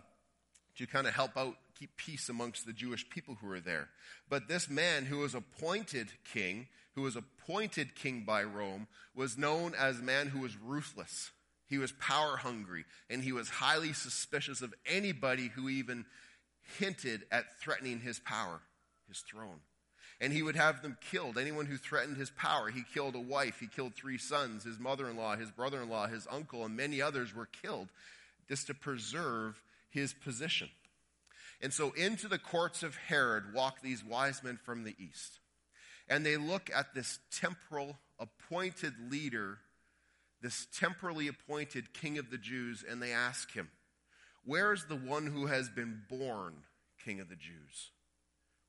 to 0.77 0.85
kind 0.85 1.07
of 1.07 1.15
help 1.15 1.35
out, 1.35 1.55
keep 1.79 1.97
peace 1.97 2.29
amongst 2.29 2.67
the 2.67 2.73
Jewish 2.73 3.09
people 3.09 3.37
who 3.41 3.47
were 3.47 3.59
there. 3.59 3.89
But 4.29 4.47
this 4.47 4.69
man 4.69 5.05
who 5.05 5.17
was 5.17 5.33
appointed 5.33 6.09
king, 6.31 6.67
who 6.93 7.01
was 7.01 7.15
appointed 7.15 7.95
king 7.95 8.23
by 8.23 8.43
Rome, 8.43 8.87
was 9.15 9.35
known 9.35 9.73
as 9.73 9.97
a 9.97 10.03
man 10.03 10.27
who 10.27 10.41
was 10.41 10.55
ruthless. 10.63 11.31
He 11.65 11.79
was 11.79 11.91
power 11.93 12.37
hungry, 12.37 12.85
and 13.09 13.23
he 13.23 13.31
was 13.31 13.49
highly 13.49 13.93
suspicious 13.93 14.61
of 14.61 14.75
anybody 14.85 15.47
who 15.47 15.69
even 15.69 16.05
hinted 16.77 17.23
at 17.31 17.59
threatening 17.59 18.01
his 18.01 18.19
power, 18.19 18.61
his 19.07 19.21
throne 19.21 19.61
and 20.19 20.33
he 20.33 20.41
would 20.41 20.55
have 20.55 20.81
them 20.81 20.97
killed. 21.11 21.37
Anyone 21.37 21.67
who 21.67 21.77
threatened 21.77 22.17
his 22.17 22.31
power, 22.31 22.69
he 22.69 22.83
killed 22.93 23.15
a 23.15 23.19
wife, 23.19 23.59
he 23.59 23.67
killed 23.67 23.93
three 23.93 24.17
sons, 24.17 24.63
his 24.63 24.79
mother 24.79 25.09
in 25.09 25.17
law, 25.17 25.35
his 25.35 25.51
brother 25.51 25.81
in 25.81 25.89
law, 25.89 26.07
his 26.07 26.27
uncle, 26.31 26.65
and 26.65 26.75
many 26.75 27.01
others 27.01 27.35
were 27.35 27.47
killed 27.61 27.89
just 28.47 28.67
to 28.67 28.73
preserve 28.73 29.61
his 29.89 30.13
position. 30.13 30.69
And 31.61 31.73
so 31.73 31.91
into 31.91 32.27
the 32.27 32.39
courts 32.39 32.83
of 32.83 32.95
Herod 32.95 33.53
walk 33.53 33.81
these 33.81 34.03
wise 34.03 34.43
men 34.43 34.59
from 34.63 34.83
the 34.83 34.95
east. 34.99 35.39
And 36.09 36.25
they 36.25 36.37
look 36.37 36.69
at 36.73 36.93
this 36.93 37.19
temporal 37.31 37.97
appointed 38.19 38.93
leader, 39.11 39.59
this 40.41 40.67
temporally 40.73 41.27
appointed 41.27 41.93
king 41.93 42.17
of 42.17 42.29
the 42.29 42.37
Jews, 42.37 42.83
and 42.87 43.01
they 43.01 43.11
ask 43.11 43.51
him, 43.51 43.69
Where 44.45 44.71
is 44.71 44.85
the 44.85 44.95
one 44.95 45.27
who 45.27 45.47
has 45.47 45.69
been 45.69 46.01
born 46.09 46.53
king 47.03 47.19
of 47.19 47.29
the 47.29 47.35
Jews? 47.35 47.91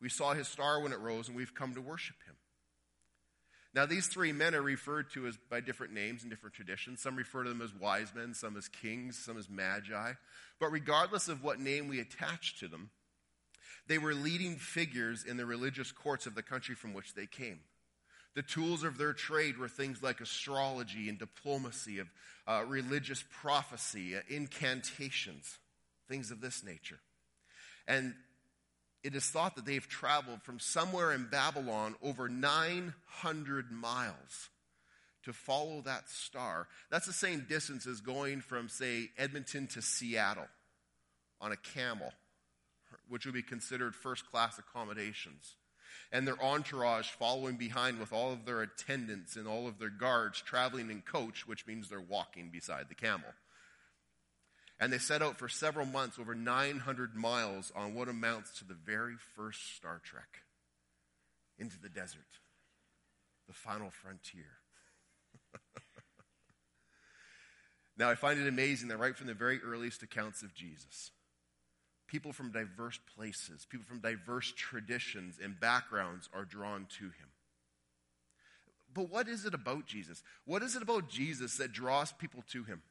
We 0.01 0.09
saw 0.09 0.35
his 0.35 0.49
star 0.49 0.81
when 0.81 0.93
it 0.93 1.01
rose, 1.01 1.29
and 1.29 1.37
we've 1.37 1.55
come 1.55 1.75
to 1.75 1.81
worship 1.81 2.17
him. 2.27 2.37
Now, 3.75 3.85
these 3.87 4.07
three 4.07 4.33
men 4.33 4.55
are 4.55 4.63
referred 4.63 5.11
to 5.13 5.27
as 5.27 5.37
by 5.37 5.61
different 5.61 5.93
names 5.93 6.25
in 6.25 6.31
different 6.31 6.55
traditions. 6.55 7.01
Some 7.01 7.17
refer 7.17 7.45
to 7.45 7.49
them 7.49 7.61
as 7.61 7.75
wise 7.75 8.15
men, 8.15 8.35
some 8.35 8.57
as 8.57 8.69
kings, 8.69 9.19
some 9.19 9.37
as 9.37 9.49
magi. 9.51 10.13
But 10.59 10.73
regardless 10.73 11.29
of 11.29 11.45
what 11.45 11.61
name 11.61 11.89
we 11.89 12.01
attach 12.01 12.59
to 12.61 12.69
them, 12.69 12.91
they 13.87 13.99
were 13.99 14.15
leading 14.15 14.57
figures 14.57 15.25
in 15.25 15.37
the 15.37 15.47
religious 15.47 15.93
courts 15.93 16.27
of 16.27 16.35
the 16.35 16.43
country 16.43 16.75
from 16.75 16.93
which 16.95 17.15
they 17.15 17.27
came. 17.27 17.61
The 18.35 18.43
tools 18.43 18.85
of 18.85 18.99
their 18.99 19.13
trade 19.13 19.59
were 19.59 19.69
things 19.69 20.03
like 20.03 20.21
astrology 20.21 21.09
and 21.09 21.19
diplomacy, 21.19 21.99
of 21.99 22.09
uh, 22.47 22.65
religious 22.67 23.25
prophecy, 23.31 24.17
uh, 24.17 24.21
incantations, 24.29 25.59
things 26.09 26.31
of 26.31 26.41
this 26.41 26.63
nature. 26.63 27.01
And 27.87 28.15
it 29.05 29.15
is 29.15 29.27
thought 29.27 29.57
that 29.57 29.65
they've 29.65 29.89
traveled 29.89 30.43
from 30.43 30.59
somewhere 30.59 31.13
in 31.13 31.29
Babylon 31.31 31.95
over 32.03 32.29
900 32.29 33.71
miles 33.71 34.51
to 35.25 35.33
follow 35.33 35.83
that 35.83 36.09
star. 36.09 36.69
That's 36.91 37.07
the 37.07 37.13
same 37.13 37.47
distance 37.49 37.87
as 37.87 38.01
going 38.01 38.41
from, 38.41 38.69
say, 38.69 39.11
Edmonton 39.19 39.67
to 39.69 39.83
Seattle 39.83 40.49
on 41.41 41.53
a 41.53 41.57
camel, 41.57 42.13
which 43.09 43.25
would 43.25 43.35
be 43.35 43.43
considered 43.43 43.95
first 43.95 44.29
class 44.31 44.59
accommodations. 44.59 45.57
and 46.13 46.27
their 46.27 46.43
entourage 46.43 47.09
following 47.09 47.57
behind 47.57 47.99
with 47.99 48.13
all 48.13 48.33
of 48.33 48.45
their 48.45 48.63
attendants 48.63 49.37
and 49.37 49.47
all 49.47 49.67
of 49.67 49.79
their 49.79 49.91
guards 49.91 50.41
traveling 50.41 50.91
in 50.91 51.03
coach, 51.03 51.47
which 51.47 51.67
means 51.67 51.89
they're 51.89 52.01
walking 52.01 52.51
beside 52.51 52.89
the 52.89 52.95
camel. 52.95 53.29
And 54.81 54.93
they 54.93 54.99
set 54.99 55.23
out 55.23 55.39
for 55.39 55.49
several 55.49 55.87
months, 55.87 56.19
over 56.19 56.35
900 56.35 57.17
miles, 57.17 57.73
on 57.75 57.95
what 57.95 58.09
amounts 58.09 58.59
to 58.59 58.65
the 58.65 58.75
very 58.75 59.17
first 59.35 59.77
Star 59.77 60.01
Trek 60.05 60.43
into 61.59 61.81
the 61.81 61.89
desert, 61.89 62.21
the 63.49 63.55
final 63.55 63.91
frontier. 63.91 64.61
now, 67.99 68.09
I 68.09 68.15
find 68.15 68.39
it 68.41 68.47
amazing 68.47 68.89
that 68.89 68.99
right 68.99 69.17
from 69.17 69.27
the 69.27 69.35
very 69.35 69.61
earliest 69.61 70.05
accounts 70.05 70.43
of 70.43 70.55
Jesus, 70.55 71.11
people 72.07 72.33
from 72.33 72.53
diverse 72.53 73.01
places, 73.17 73.67
people 73.69 73.87
from 73.89 74.01
diverse 74.01 74.53
traditions 74.57 75.41
and 75.43 75.59
backgrounds 75.59 76.29
are 76.33 76.45
drawn 76.45 76.87
to 76.99 77.05
him. 77.07 77.29
But 78.95 79.11
what 79.11 79.29
is 79.29 79.45
it 79.45 79.55
about 79.55 79.87
Jesus? 79.87 80.23
What 80.45 80.63
is 80.63 80.77
it 80.77 80.83
about 80.83 81.09
Jesus 81.09 81.57
that 81.57 81.73
draws 81.73 82.13
people 82.13 82.45
to 82.53 82.63
him? 82.65 82.83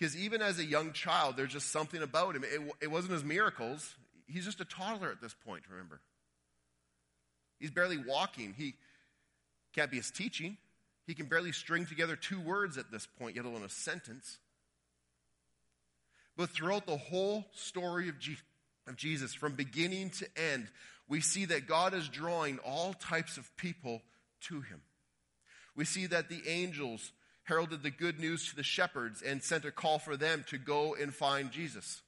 Because 0.00 0.16
even 0.16 0.40
as 0.40 0.58
a 0.58 0.64
young 0.64 0.92
child, 0.92 1.36
there's 1.36 1.52
just 1.52 1.70
something 1.70 2.00
about 2.00 2.34
him. 2.34 2.42
It, 2.42 2.60
it 2.80 2.90
wasn't 2.90 3.12
his 3.12 3.22
miracles. 3.22 3.96
He's 4.26 4.46
just 4.46 4.62
a 4.62 4.64
toddler 4.64 5.10
at 5.10 5.20
this 5.20 5.34
point, 5.46 5.64
remember. 5.70 6.00
He's 7.58 7.70
barely 7.70 7.98
walking. 7.98 8.54
He 8.56 8.76
can't 9.74 9.90
be 9.90 9.98
his 9.98 10.10
teaching. 10.10 10.56
He 11.06 11.12
can 11.12 11.26
barely 11.26 11.52
string 11.52 11.84
together 11.84 12.16
two 12.16 12.40
words 12.40 12.78
at 12.78 12.90
this 12.90 13.06
point, 13.18 13.36
yet 13.36 13.44
alone 13.44 13.62
a 13.62 13.68
sentence. 13.68 14.38
But 16.34 16.48
throughout 16.48 16.86
the 16.86 16.96
whole 16.96 17.44
story 17.52 18.08
of, 18.08 18.18
G- 18.18 18.38
of 18.88 18.96
Jesus, 18.96 19.34
from 19.34 19.52
beginning 19.52 20.10
to 20.10 20.26
end, 20.34 20.68
we 21.08 21.20
see 21.20 21.44
that 21.44 21.66
God 21.66 21.92
is 21.92 22.08
drawing 22.08 22.58
all 22.60 22.94
types 22.94 23.36
of 23.36 23.54
people 23.58 24.00
to 24.42 24.62
him. 24.62 24.80
We 25.76 25.84
see 25.84 26.06
that 26.06 26.30
the 26.30 26.40
angels 26.48 27.12
heralded 27.50 27.82
the 27.82 27.90
good 27.90 28.20
news 28.20 28.48
to 28.48 28.54
the 28.54 28.62
shepherds 28.62 29.22
and 29.22 29.42
sent 29.42 29.64
a 29.64 29.72
call 29.72 29.98
for 29.98 30.16
them 30.16 30.44
to 30.46 30.56
go 30.56 30.94
and 30.94 31.12
find 31.12 31.50
Jesus. 31.50 32.00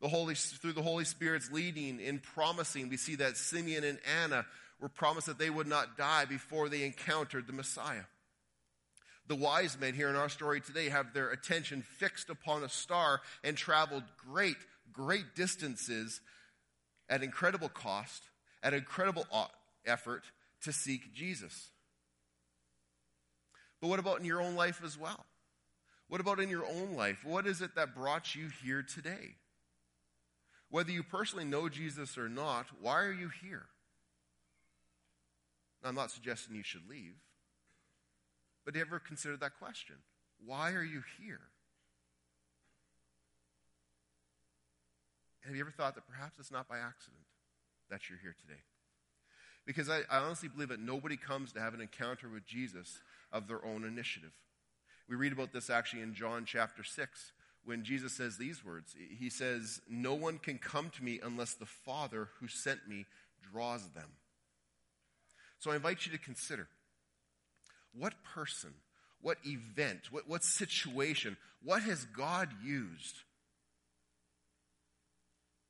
The 0.00 0.06
Holy, 0.06 0.36
through 0.36 0.74
the 0.74 0.82
Holy 0.82 1.04
Spirit's 1.04 1.50
leading 1.50 1.98
in 1.98 2.20
promising, 2.20 2.88
we 2.88 2.96
see 2.96 3.16
that 3.16 3.36
Simeon 3.36 3.82
and 3.82 3.98
Anna 4.22 4.46
were 4.80 4.88
promised 4.88 5.26
that 5.26 5.40
they 5.40 5.50
would 5.50 5.66
not 5.66 5.98
die 5.98 6.24
before 6.26 6.68
they 6.68 6.84
encountered 6.84 7.48
the 7.48 7.52
Messiah. 7.52 8.04
The 9.26 9.34
wise 9.34 9.76
men 9.80 9.94
here 9.94 10.08
in 10.08 10.14
our 10.14 10.28
story 10.28 10.60
today 10.60 10.88
have 10.88 11.12
their 11.12 11.30
attention 11.30 11.82
fixed 11.82 12.30
upon 12.30 12.62
a 12.62 12.68
star 12.68 13.22
and 13.42 13.56
traveled 13.56 14.04
great, 14.16 14.58
great 14.92 15.34
distances 15.34 16.20
at 17.08 17.24
incredible 17.24 17.70
cost, 17.70 18.22
at 18.62 18.72
incredible 18.72 19.26
effort 19.84 20.22
to 20.62 20.72
seek 20.72 21.12
Jesus. 21.12 21.70
But 23.84 23.90
what 23.90 24.00
about 24.00 24.20
in 24.20 24.24
your 24.24 24.40
own 24.40 24.54
life 24.54 24.80
as 24.82 24.98
well? 24.98 25.26
What 26.08 26.18
about 26.18 26.40
in 26.40 26.48
your 26.48 26.64
own 26.64 26.96
life? 26.96 27.18
What 27.22 27.46
is 27.46 27.60
it 27.60 27.74
that 27.74 27.94
brought 27.94 28.34
you 28.34 28.48
here 28.62 28.82
today? 28.82 29.34
Whether 30.70 30.90
you 30.90 31.02
personally 31.02 31.44
know 31.44 31.68
Jesus 31.68 32.16
or 32.16 32.30
not, 32.30 32.64
why 32.80 33.02
are 33.02 33.12
you 33.12 33.28
here? 33.42 33.66
I'm 35.84 35.94
not 35.94 36.10
suggesting 36.10 36.56
you 36.56 36.62
should 36.62 36.88
leave, 36.88 37.12
but 38.64 38.74
have 38.74 38.80
you 38.80 38.86
ever 38.86 38.98
considered 39.00 39.40
that 39.40 39.58
question? 39.58 39.96
Why 40.46 40.70
are 40.72 40.82
you 40.82 41.02
here? 41.20 41.42
Have 45.44 45.54
you 45.54 45.60
ever 45.60 45.72
thought 45.76 45.94
that 45.96 46.08
perhaps 46.08 46.38
it's 46.38 46.50
not 46.50 46.70
by 46.70 46.78
accident 46.78 47.26
that 47.90 48.08
you're 48.08 48.18
here 48.22 48.34
today? 48.40 48.62
Because 49.66 49.90
I, 49.90 50.00
I 50.10 50.20
honestly 50.20 50.48
believe 50.48 50.70
that 50.70 50.80
nobody 50.80 51.18
comes 51.18 51.52
to 51.52 51.60
have 51.60 51.74
an 51.74 51.82
encounter 51.82 52.30
with 52.30 52.46
Jesus 52.46 53.00
of 53.34 53.48
their 53.48 53.62
own 53.66 53.84
initiative. 53.84 54.32
We 55.08 55.16
read 55.16 55.32
about 55.32 55.52
this 55.52 55.68
actually 55.68 56.00
in 56.00 56.14
John 56.14 56.44
chapter 56.46 56.82
6 56.82 57.32
when 57.64 57.84
Jesus 57.84 58.14
says 58.14 58.38
these 58.38 58.64
words. 58.64 58.94
He 59.18 59.28
says, 59.28 59.82
No 59.88 60.14
one 60.14 60.38
can 60.38 60.56
come 60.56 60.88
to 60.90 61.04
me 61.04 61.20
unless 61.22 61.54
the 61.54 61.66
Father 61.66 62.28
who 62.40 62.48
sent 62.48 62.88
me 62.88 63.04
draws 63.52 63.86
them. 63.90 64.08
So 65.58 65.70
I 65.70 65.76
invite 65.76 66.06
you 66.06 66.12
to 66.12 66.18
consider 66.18 66.68
what 67.92 68.14
person, 68.22 68.74
what 69.20 69.38
event, 69.44 70.10
what, 70.10 70.28
what 70.28 70.44
situation, 70.44 71.36
what 71.62 71.82
has 71.82 72.04
God 72.04 72.48
used 72.62 73.16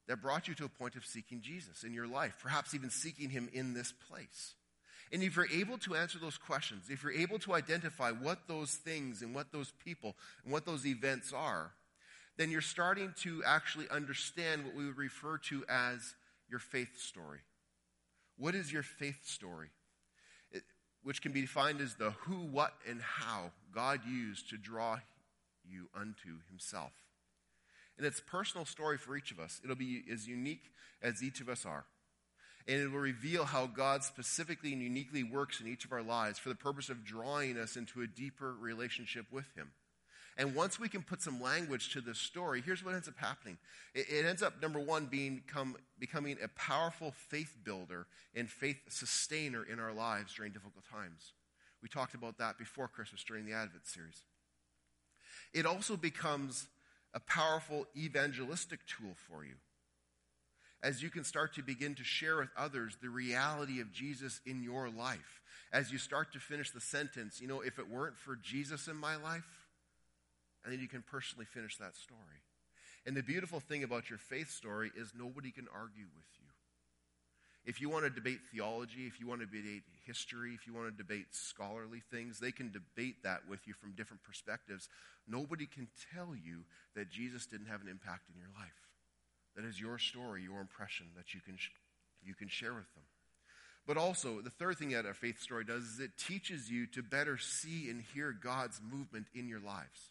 that 0.06 0.20
brought 0.20 0.48
you 0.48 0.54
to 0.54 0.64
a 0.64 0.68
point 0.68 0.96
of 0.96 1.06
seeking 1.06 1.40
Jesus 1.40 1.82
in 1.82 1.94
your 1.94 2.06
life, 2.06 2.36
perhaps 2.42 2.74
even 2.74 2.90
seeking 2.90 3.30
him 3.30 3.48
in 3.52 3.74
this 3.74 3.92
place? 4.08 4.54
And 5.12 5.22
if 5.22 5.36
you're 5.36 5.50
able 5.50 5.78
to 5.78 5.94
answer 5.94 6.18
those 6.18 6.38
questions, 6.38 6.86
if 6.88 7.02
you're 7.02 7.12
able 7.12 7.38
to 7.40 7.54
identify 7.54 8.10
what 8.10 8.48
those 8.48 8.72
things 8.72 9.22
and 9.22 9.34
what 9.34 9.52
those 9.52 9.72
people 9.84 10.16
and 10.44 10.52
what 10.52 10.66
those 10.66 10.86
events 10.86 11.32
are, 11.32 11.72
then 12.36 12.50
you're 12.50 12.60
starting 12.60 13.14
to 13.20 13.42
actually 13.46 13.88
understand 13.90 14.64
what 14.64 14.74
we 14.74 14.86
would 14.86 14.98
refer 14.98 15.38
to 15.38 15.64
as 15.68 16.14
your 16.48 16.58
faith 16.58 16.98
story. 16.98 17.40
What 18.36 18.54
is 18.54 18.72
your 18.72 18.82
faith 18.82 19.24
story? 19.24 19.68
It, 20.50 20.62
which 21.04 21.22
can 21.22 21.32
be 21.32 21.42
defined 21.42 21.80
as 21.80 21.94
the 21.94 22.10
who, 22.10 22.46
what, 22.46 22.74
and 22.88 23.00
how 23.00 23.52
God 23.72 24.00
used 24.08 24.50
to 24.50 24.56
draw 24.56 24.98
you 25.64 25.88
unto 25.94 26.38
himself. 26.50 26.92
And 27.96 28.06
it's 28.06 28.20
personal 28.20 28.66
story 28.66 28.98
for 28.98 29.16
each 29.16 29.30
of 29.30 29.38
us. 29.38 29.60
It'll 29.62 29.76
be 29.76 30.02
as 30.12 30.26
unique 30.26 30.72
as 31.00 31.22
each 31.22 31.40
of 31.40 31.48
us 31.48 31.64
are 31.64 31.84
and 32.66 32.80
it 32.80 32.90
will 32.90 33.00
reveal 33.00 33.44
how 33.44 33.66
God 33.66 34.02
specifically 34.02 34.72
and 34.72 34.80
uniquely 34.80 35.22
works 35.22 35.60
in 35.60 35.68
each 35.68 35.84
of 35.84 35.92
our 35.92 36.02
lives 36.02 36.38
for 36.38 36.48
the 36.48 36.54
purpose 36.54 36.88
of 36.88 37.04
drawing 37.04 37.58
us 37.58 37.76
into 37.76 38.00
a 38.02 38.06
deeper 38.06 38.54
relationship 38.58 39.26
with 39.30 39.46
Him. 39.54 39.70
And 40.36 40.54
once 40.54 40.80
we 40.80 40.88
can 40.88 41.02
put 41.02 41.22
some 41.22 41.40
language 41.40 41.92
to 41.92 42.00
this 42.00 42.18
story, 42.18 42.60
here's 42.60 42.84
what 42.84 42.94
ends 42.94 43.06
up 43.06 43.18
happening. 43.18 43.58
It, 43.94 44.06
it 44.08 44.26
ends 44.26 44.42
up, 44.42 44.60
number 44.60 44.80
one, 44.80 45.06
being 45.06 45.36
become, 45.46 45.76
becoming 45.98 46.38
a 46.42 46.48
powerful 46.48 47.12
faith 47.28 47.56
builder 47.62 48.06
and 48.34 48.50
faith 48.50 48.78
sustainer 48.88 49.62
in 49.62 49.78
our 49.78 49.92
lives 49.92 50.34
during 50.34 50.52
difficult 50.52 50.84
times. 50.90 51.34
We 51.82 51.88
talked 51.88 52.14
about 52.14 52.38
that 52.38 52.58
before 52.58 52.88
Christmas 52.88 53.22
during 53.22 53.44
the 53.44 53.52
Advent 53.52 53.86
series. 53.86 54.22
It 55.52 55.66
also 55.66 55.96
becomes 55.96 56.66
a 57.12 57.20
powerful 57.20 57.86
evangelistic 57.94 58.80
tool 58.86 59.14
for 59.28 59.44
you 59.44 59.54
as 60.84 61.02
you 61.02 61.08
can 61.08 61.24
start 61.24 61.54
to 61.54 61.62
begin 61.62 61.94
to 61.94 62.04
share 62.04 62.36
with 62.36 62.50
others 62.58 62.98
the 63.00 63.08
reality 63.08 63.80
of 63.80 63.90
Jesus 63.90 64.42
in 64.44 64.62
your 64.62 64.90
life. 64.90 65.40
As 65.72 65.90
you 65.90 65.96
start 65.96 66.30
to 66.34 66.38
finish 66.38 66.70
the 66.70 66.80
sentence, 66.80 67.40
you 67.40 67.48
know, 67.48 67.62
if 67.62 67.78
it 67.78 67.90
weren't 67.90 68.18
for 68.18 68.36
Jesus 68.36 68.86
in 68.86 68.96
my 68.96 69.16
life, 69.16 69.48
and 70.62 70.72
then 70.72 70.80
you 70.80 70.86
can 70.86 71.02
personally 71.10 71.46
finish 71.46 71.78
that 71.78 71.96
story. 71.96 72.20
And 73.06 73.16
the 73.16 73.22
beautiful 73.22 73.60
thing 73.60 73.82
about 73.82 74.10
your 74.10 74.18
faith 74.18 74.50
story 74.50 74.92
is 74.94 75.12
nobody 75.18 75.50
can 75.50 75.66
argue 75.74 76.06
with 76.14 76.26
you. 76.38 76.46
If 77.64 77.80
you 77.80 77.88
want 77.88 78.04
to 78.04 78.10
debate 78.10 78.40
theology, 78.52 79.06
if 79.06 79.18
you 79.18 79.26
want 79.26 79.40
to 79.40 79.46
debate 79.46 79.84
history, 80.06 80.52
if 80.52 80.66
you 80.66 80.74
want 80.74 80.90
to 80.90 81.02
debate 81.02 81.28
scholarly 81.30 82.02
things, 82.10 82.38
they 82.38 82.52
can 82.52 82.70
debate 82.70 83.22
that 83.24 83.40
with 83.48 83.66
you 83.66 83.72
from 83.72 83.92
different 83.92 84.22
perspectives. 84.22 84.90
Nobody 85.26 85.64
can 85.64 85.88
tell 86.14 86.34
you 86.36 86.64
that 86.94 87.10
Jesus 87.10 87.46
didn't 87.46 87.68
have 87.68 87.80
an 87.80 87.88
impact 87.88 88.28
in 88.28 88.38
your 88.38 88.50
life. 88.54 88.93
That 89.56 89.64
is 89.64 89.80
your 89.80 89.98
story, 89.98 90.42
your 90.42 90.60
impression 90.60 91.06
that 91.16 91.34
you 91.34 91.40
can, 91.40 91.56
sh- 91.56 91.70
you 92.24 92.34
can 92.34 92.48
share 92.48 92.74
with 92.74 92.92
them. 92.94 93.04
But 93.86 93.96
also, 93.96 94.40
the 94.40 94.50
third 94.50 94.78
thing 94.78 94.90
that 94.90 95.04
a 95.04 95.12
faith 95.12 95.40
story 95.40 95.64
does 95.64 95.84
is 95.84 96.00
it 96.00 96.16
teaches 96.16 96.70
you 96.70 96.86
to 96.88 97.02
better 97.02 97.36
see 97.36 97.90
and 97.90 98.02
hear 98.14 98.32
God's 98.32 98.80
movement 98.82 99.26
in 99.34 99.46
your 99.46 99.60
lives 99.60 100.10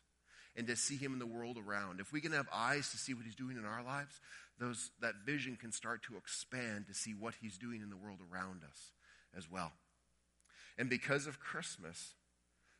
and 0.55 0.67
to 0.67 0.75
see 0.75 0.95
Him 0.95 1.13
in 1.13 1.19
the 1.19 1.25
world 1.25 1.57
around. 1.57 1.99
If 1.99 2.13
we 2.13 2.21
can 2.21 2.31
have 2.33 2.47
eyes 2.53 2.91
to 2.91 2.97
see 2.97 3.13
what 3.13 3.25
He's 3.25 3.35
doing 3.35 3.57
in 3.57 3.65
our 3.65 3.83
lives, 3.83 4.21
those, 4.59 4.91
that 5.01 5.25
vision 5.25 5.55
can 5.55 5.71
start 5.71 6.03
to 6.03 6.17
expand 6.17 6.85
to 6.87 6.93
see 6.93 7.13
what 7.13 7.33
He's 7.41 7.57
doing 7.57 7.81
in 7.81 7.89
the 7.89 7.97
world 7.97 8.19
around 8.31 8.61
us 8.63 8.91
as 9.35 9.49
well. 9.49 9.73
And 10.77 10.89
because 10.89 11.25
of 11.25 11.39
Christmas, 11.39 12.13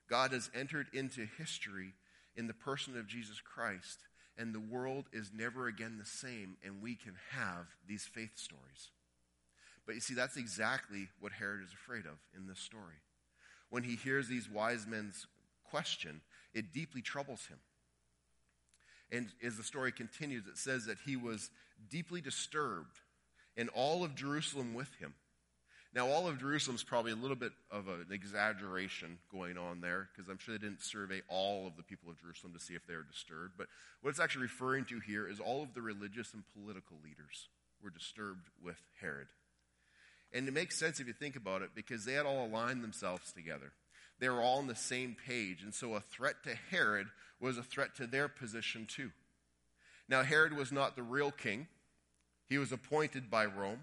God 0.08 0.32
has 0.32 0.52
entered 0.54 0.88
into 0.94 1.28
history 1.38 1.94
in 2.36 2.48
the 2.48 2.54
person 2.54 2.98
of 2.98 3.08
Jesus 3.08 3.42
Christ 3.42 4.00
and 4.38 4.54
the 4.54 4.60
world 4.60 5.06
is 5.14 5.32
never 5.36 5.68
again 5.68 5.98
the 6.00 6.06
same, 6.06 6.58
and 6.64 6.82
we 6.82 6.96
can 6.96 7.14
have 7.32 7.68
these 7.88 8.04
faith 8.04 8.38
stories. 8.38 8.90
But 9.86 9.96
you 9.96 10.02
see, 10.02 10.14
that's 10.14 10.38
exactly 10.38 11.10
what 11.20 11.34
Herod 11.34 11.62
is 11.64 11.74
afraid 11.74 12.06
of 12.06 12.18
in 12.36 12.48
this 12.48 12.60
story. 12.60 13.02
When 13.70 13.84
he 13.84 13.96
hears 13.96 14.28
these 14.28 14.50
wise 14.50 14.88
men's 14.88 15.28
question, 15.70 16.22
it 16.54 16.74
deeply 16.74 17.02
troubles 17.02 17.48
him. 17.48 17.60
And 19.12 19.28
as 19.44 19.58
the 19.58 19.64
story 19.64 19.92
continues, 19.92 20.48
it 20.48 20.58
says 20.58 20.86
that 20.86 20.98
he 21.06 21.16
was 21.16 21.52
deeply 21.90 22.22
disturbed, 22.22 23.00
and 23.58 23.70
all 23.70 24.04
of 24.04 24.16
Jerusalem 24.16 24.74
with 24.74 24.94
him. 24.96 25.14
Now, 25.96 26.08
all 26.08 26.28
of 26.28 26.40
Jerusalem 26.40 26.76
is 26.76 26.84
probably 26.84 27.12
a 27.12 27.16
little 27.16 27.36
bit 27.36 27.52
of 27.70 27.88
an 27.88 28.08
exaggeration 28.12 29.20
going 29.32 29.60
on 29.60 29.80
there 29.80 30.10
because 30.12 30.28
I'm 30.28 30.40
sure 30.40 30.58
they 30.58 30.66
didn't 30.66 30.82
survey 30.82 31.22
all 31.28 31.68
of 31.68 31.78
the 31.78 31.84
people 31.84 32.10
of 32.10 32.20
Jerusalem 32.20 32.54
to 32.54 32.60
see 32.60 32.74
if 32.74 32.88
they 32.88 32.96
were 32.96 33.04
disturbed. 33.04 33.54
But 33.58 33.68
what 34.02 34.10
it's 34.10 34.20
actually 34.20 34.44
referring 34.44 34.86
to 34.86 35.00
here 35.00 35.28
is 35.28 35.40
all 35.40 35.62
of 35.62 35.76
the 35.76 35.82
religious 35.82 36.34
and 36.34 36.44
political 36.58 36.98
leaders 37.04 37.48
were 37.84 37.92
disturbed 37.92 38.50
with 38.64 38.82
Herod. 39.02 39.28
And 40.34 40.48
it 40.48 40.54
makes 40.54 40.80
sense 40.80 41.00
if 41.00 41.06
you 41.06 41.14
think 41.14 41.36
about 41.36 41.62
it 41.62 41.70
because 41.76 42.06
they 42.06 42.14
had 42.14 42.26
all 42.26 42.48
aligned 42.48 42.84
themselves 42.84 43.32
together. 43.32 43.72
They 44.20 44.30
were 44.30 44.42
all 44.42 44.58
on 44.58 44.68
the 44.68 44.76
same 44.76 45.16
page. 45.28 45.62
And 45.62 45.76
so 45.76 45.94
a 45.94 46.00
threat 46.00 46.44
to 46.46 46.56
Herod 46.72 47.08
was 47.40 47.60
a 47.60 47.64
threat 47.64 47.96
to 47.98 48.08
their 48.08 48.28
position 48.28 48.88
too. 48.88 49.12
Now, 50.10 50.24
Herod 50.24 50.54
was 50.54 50.72
not 50.72 50.96
the 50.96 51.04
real 51.04 51.32
king, 51.32 51.68
he 52.50 52.58
was 52.58 52.72
appointed 52.72 53.30
by 53.30 53.46
Rome. 53.46 53.82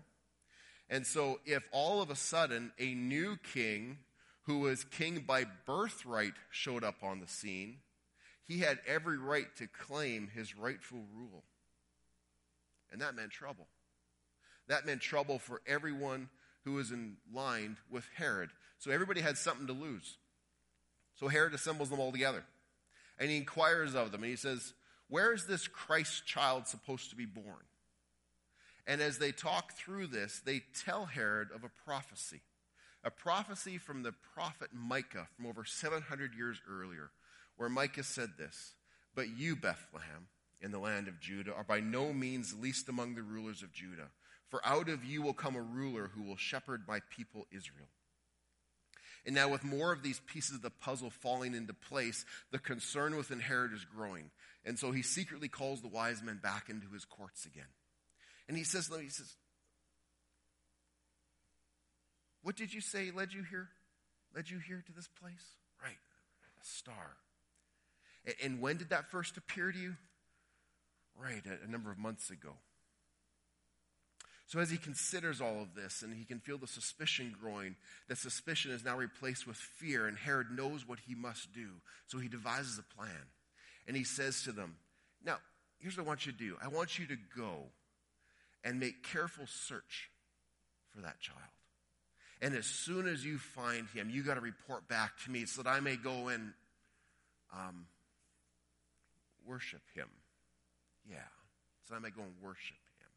And 0.91 1.07
so, 1.07 1.39
if 1.47 1.63
all 1.71 2.03
of 2.03 2.11
a 2.11 2.17
sudden 2.17 2.73
a 2.79 2.95
new 2.95 3.37
king 3.55 3.99
who 4.43 4.59
was 4.59 4.83
king 4.83 5.25
by 5.27 5.47
birthright 5.65 6.35
showed 6.51 6.83
up 6.83 6.97
on 7.03 7.21
the 7.21 7.29
scene, 7.29 7.77
he 8.45 8.59
had 8.59 8.81
every 8.85 9.17
right 9.17 9.47
to 9.57 9.69
claim 9.69 10.29
his 10.35 10.57
rightful 10.57 11.05
rule. 11.17 11.45
And 12.91 13.01
that 13.01 13.15
meant 13.15 13.31
trouble. 13.31 13.69
That 14.67 14.85
meant 14.85 15.01
trouble 15.01 15.39
for 15.39 15.63
everyone 15.67 16.29
who 16.65 16.73
was 16.73 16.91
in 16.91 17.17
line 17.33 17.77
with 17.89 18.05
Herod. 18.17 18.51
So 18.79 18.91
everybody 18.91 19.21
had 19.21 19.39
something 19.39 19.69
to 19.69 19.73
lose. 19.73 20.17
So 21.15 21.29
Herod 21.29 21.55
assembles 21.55 21.91
them 21.91 22.01
all 22.01 22.11
together. 22.11 22.43
And 23.19 23.31
he 23.31 23.37
inquires 23.37 23.95
of 23.95 24.11
them, 24.11 24.23
and 24.23 24.31
he 24.31 24.37
says, 24.37 24.73
Where 25.09 25.33
is 25.33 25.47
this 25.47 25.69
Christ 25.69 26.27
child 26.27 26.67
supposed 26.67 27.11
to 27.11 27.17
be 27.17 27.27
born? 27.27 27.65
And 28.87 29.01
as 29.01 29.19
they 29.19 29.33
talk 29.33 29.73
through 29.73 30.09
this, 30.09 30.41
they 30.45 30.63
tell 30.85 31.07
Herod 31.07 31.49
of 31.55 31.65
a 31.65 31.71
prophecy. 31.85 32.41
A 33.03 33.11
prophecy 33.11 33.79
from 33.79 34.03
the 34.03 34.15
prophet 34.35 34.71
Micah 34.75 35.27
from 35.37 35.47
over 35.47 35.65
700 35.65 36.35
years 36.35 36.61
earlier, 36.69 37.11
where 37.57 37.69
Micah 37.69 38.03
said 38.03 38.31
this 38.37 38.75
But 39.15 39.29
you, 39.37 39.57
Bethlehem, 39.57 40.29
in 40.61 40.71
the 40.71 40.79
land 40.79 41.09
of 41.09 41.21
Judah, 41.21 41.55
are 41.55 41.65
by 41.65 41.81
no 41.81 42.13
means 42.13 42.55
least 42.61 42.89
among 42.89 43.15
the 43.15 43.23
rulers 43.23 43.63
of 43.63 43.73
Judah. 43.73 44.11
For 44.49 44.67
out 44.67 44.89
of 44.89 45.05
you 45.05 45.23
will 45.23 45.33
come 45.33 45.57
a 45.57 45.63
ruler 45.63 46.11
who 46.15 46.23
will 46.23 46.37
shepherd 46.37 46.83
my 46.87 47.01
people 47.09 47.47
Israel. 47.53 47.89
And 49.25 49.35
now, 49.35 49.49
with 49.49 49.65
more 49.65 49.93
of 49.93 50.03
these 50.03 50.21
pieces 50.27 50.57
of 50.57 50.63
the 50.63 50.71
puzzle 50.71 51.11
falling 51.11 51.55
into 51.55 51.75
place, 51.75 52.25
the 52.51 52.59
concern 52.59 53.17
within 53.17 53.41
Herod 53.41 53.73
is 53.73 53.85
growing. 53.85 54.31
And 54.65 54.79
so 54.79 54.93
he 54.93 55.03
secretly 55.03 55.49
calls 55.49 55.83
the 55.83 55.89
wise 55.89 56.23
men 56.23 56.41
back 56.43 56.69
into 56.69 56.89
his 56.93 57.05
courts 57.05 57.45
again. 57.45 57.69
And 58.50 58.59
he 58.59 58.64
says, 58.64 58.90
he 59.00 59.09
says, 59.09 59.33
What 62.42 62.57
did 62.57 62.75
you 62.75 62.80
say 62.80 63.12
led 63.14 63.33
you 63.33 63.45
here? 63.45 63.69
Led 64.35 64.50
you 64.50 64.59
here 64.59 64.83
to 64.85 64.92
this 64.92 65.07
place? 65.07 65.54
Right, 65.80 65.92
a 66.61 66.64
star. 66.66 67.14
And 68.42 68.61
when 68.61 68.76
did 68.76 68.90
that 68.90 69.09
first 69.12 69.37
appear 69.37 69.71
to 69.71 69.78
you? 69.78 69.95
Right, 71.16 71.45
a 71.47 71.71
number 71.71 71.92
of 71.92 71.99
months 71.99 72.30
ago. 72.30 72.54
So, 74.49 74.59
as 74.59 74.69
he 74.69 74.78
considers 74.78 75.40
all 75.40 75.62
of 75.62 75.76
this 75.76 76.02
and 76.02 76.12
he 76.12 76.25
can 76.25 76.40
feel 76.40 76.59
the 76.59 76.66
suspicion 76.66 77.33
growing, 77.40 77.76
that 78.09 78.19
suspicion 78.19 78.73
is 78.73 78.85
now 78.85 78.97
replaced 78.97 79.47
with 79.47 79.59
fear, 79.59 80.09
and 80.09 80.19
Herod 80.19 80.49
knows 80.50 80.88
what 80.88 80.99
he 81.07 81.14
must 81.14 81.54
do. 81.54 81.69
So, 82.09 82.19
he 82.19 82.26
devises 82.26 82.80
a 82.80 82.97
plan. 82.97 83.28
And 83.87 83.97
he 83.97 84.02
says 84.02 84.42
to 84.42 84.50
them, 84.50 84.75
Now, 85.25 85.37
here's 85.78 85.97
what 85.97 86.02
I 86.02 86.09
want 86.09 86.26
you 86.26 86.33
to 86.33 86.38
do 86.38 86.57
I 86.61 86.66
want 86.66 86.99
you 86.99 87.07
to 87.07 87.16
go 87.37 87.66
and 88.64 88.79
make 88.79 89.02
careful 89.02 89.47
search 89.47 90.11
for 90.90 91.00
that 91.02 91.21
child. 91.21 91.38
And 92.43 92.55
as 92.55 92.67
soon 92.67 93.07
as 93.07 93.25
you 93.25 93.38
find 93.38 93.87
him, 93.88 94.09
you 94.11 94.23
got 94.23 94.35
to 94.35 94.40
report 94.40 94.88
back 94.88 95.12
to 95.25 95.31
me 95.31 95.45
so 95.45 95.62
that 95.62 95.69
I 95.69 95.81
may 95.81 95.97
go 95.97 96.29
and 96.29 96.52
um, 97.52 97.87
worship 99.47 99.83
him. 99.95 100.09
Yeah, 101.09 101.19
so 101.88 101.95
I 101.95 101.99
may 101.99 102.11
go 102.11 102.23
and 102.23 102.33
worship 102.43 102.76
him. 102.99 103.09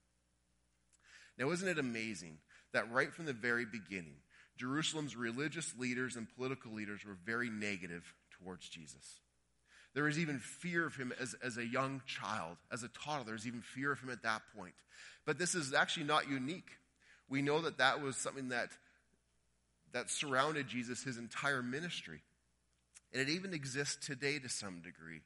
now, 1.37 1.51
isn't 1.51 1.67
it 1.67 1.79
amazing 1.79 2.37
that 2.73 2.91
right 2.91 3.13
from 3.13 3.25
the 3.25 3.33
very 3.33 3.65
beginning, 3.65 4.15
Jerusalem's 4.57 5.15
religious 5.15 5.73
leaders 5.77 6.15
and 6.15 6.27
political 6.35 6.73
leaders 6.73 7.05
were 7.05 7.17
very 7.25 7.49
negative 7.49 8.13
towards 8.31 8.67
Jesus? 8.67 9.19
There 9.93 10.05
was 10.05 10.17
even 10.17 10.39
fear 10.39 10.85
of 10.85 10.95
him 10.95 11.13
as, 11.19 11.35
as 11.43 11.57
a 11.57 11.65
young 11.65 12.01
child, 12.05 12.57
as 12.71 12.83
a 12.83 12.87
toddler. 12.87 13.25
There's 13.25 13.47
even 13.47 13.61
fear 13.61 13.91
of 13.91 13.99
him 13.99 14.09
at 14.09 14.23
that 14.23 14.41
point. 14.57 14.73
But 15.25 15.37
this 15.37 15.53
is 15.53 15.73
actually 15.73 16.05
not 16.05 16.29
unique. 16.29 16.71
We 17.29 17.41
know 17.41 17.61
that 17.61 17.77
that 17.77 18.01
was 18.01 18.17
something 18.17 18.49
that, 18.49 18.69
that 19.91 20.09
surrounded 20.09 20.67
Jesus 20.67 21.03
his 21.03 21.17
entire 21.17 21.61
ministry. 21.61 22.21
And 23.11 23.21
it 23.21 23.29
even 23.29 23.53
exists 23.53 24.05
today 24.05 24.39
to 24.39 24.49
some 24.49 24.81
degree. 24.81 25.21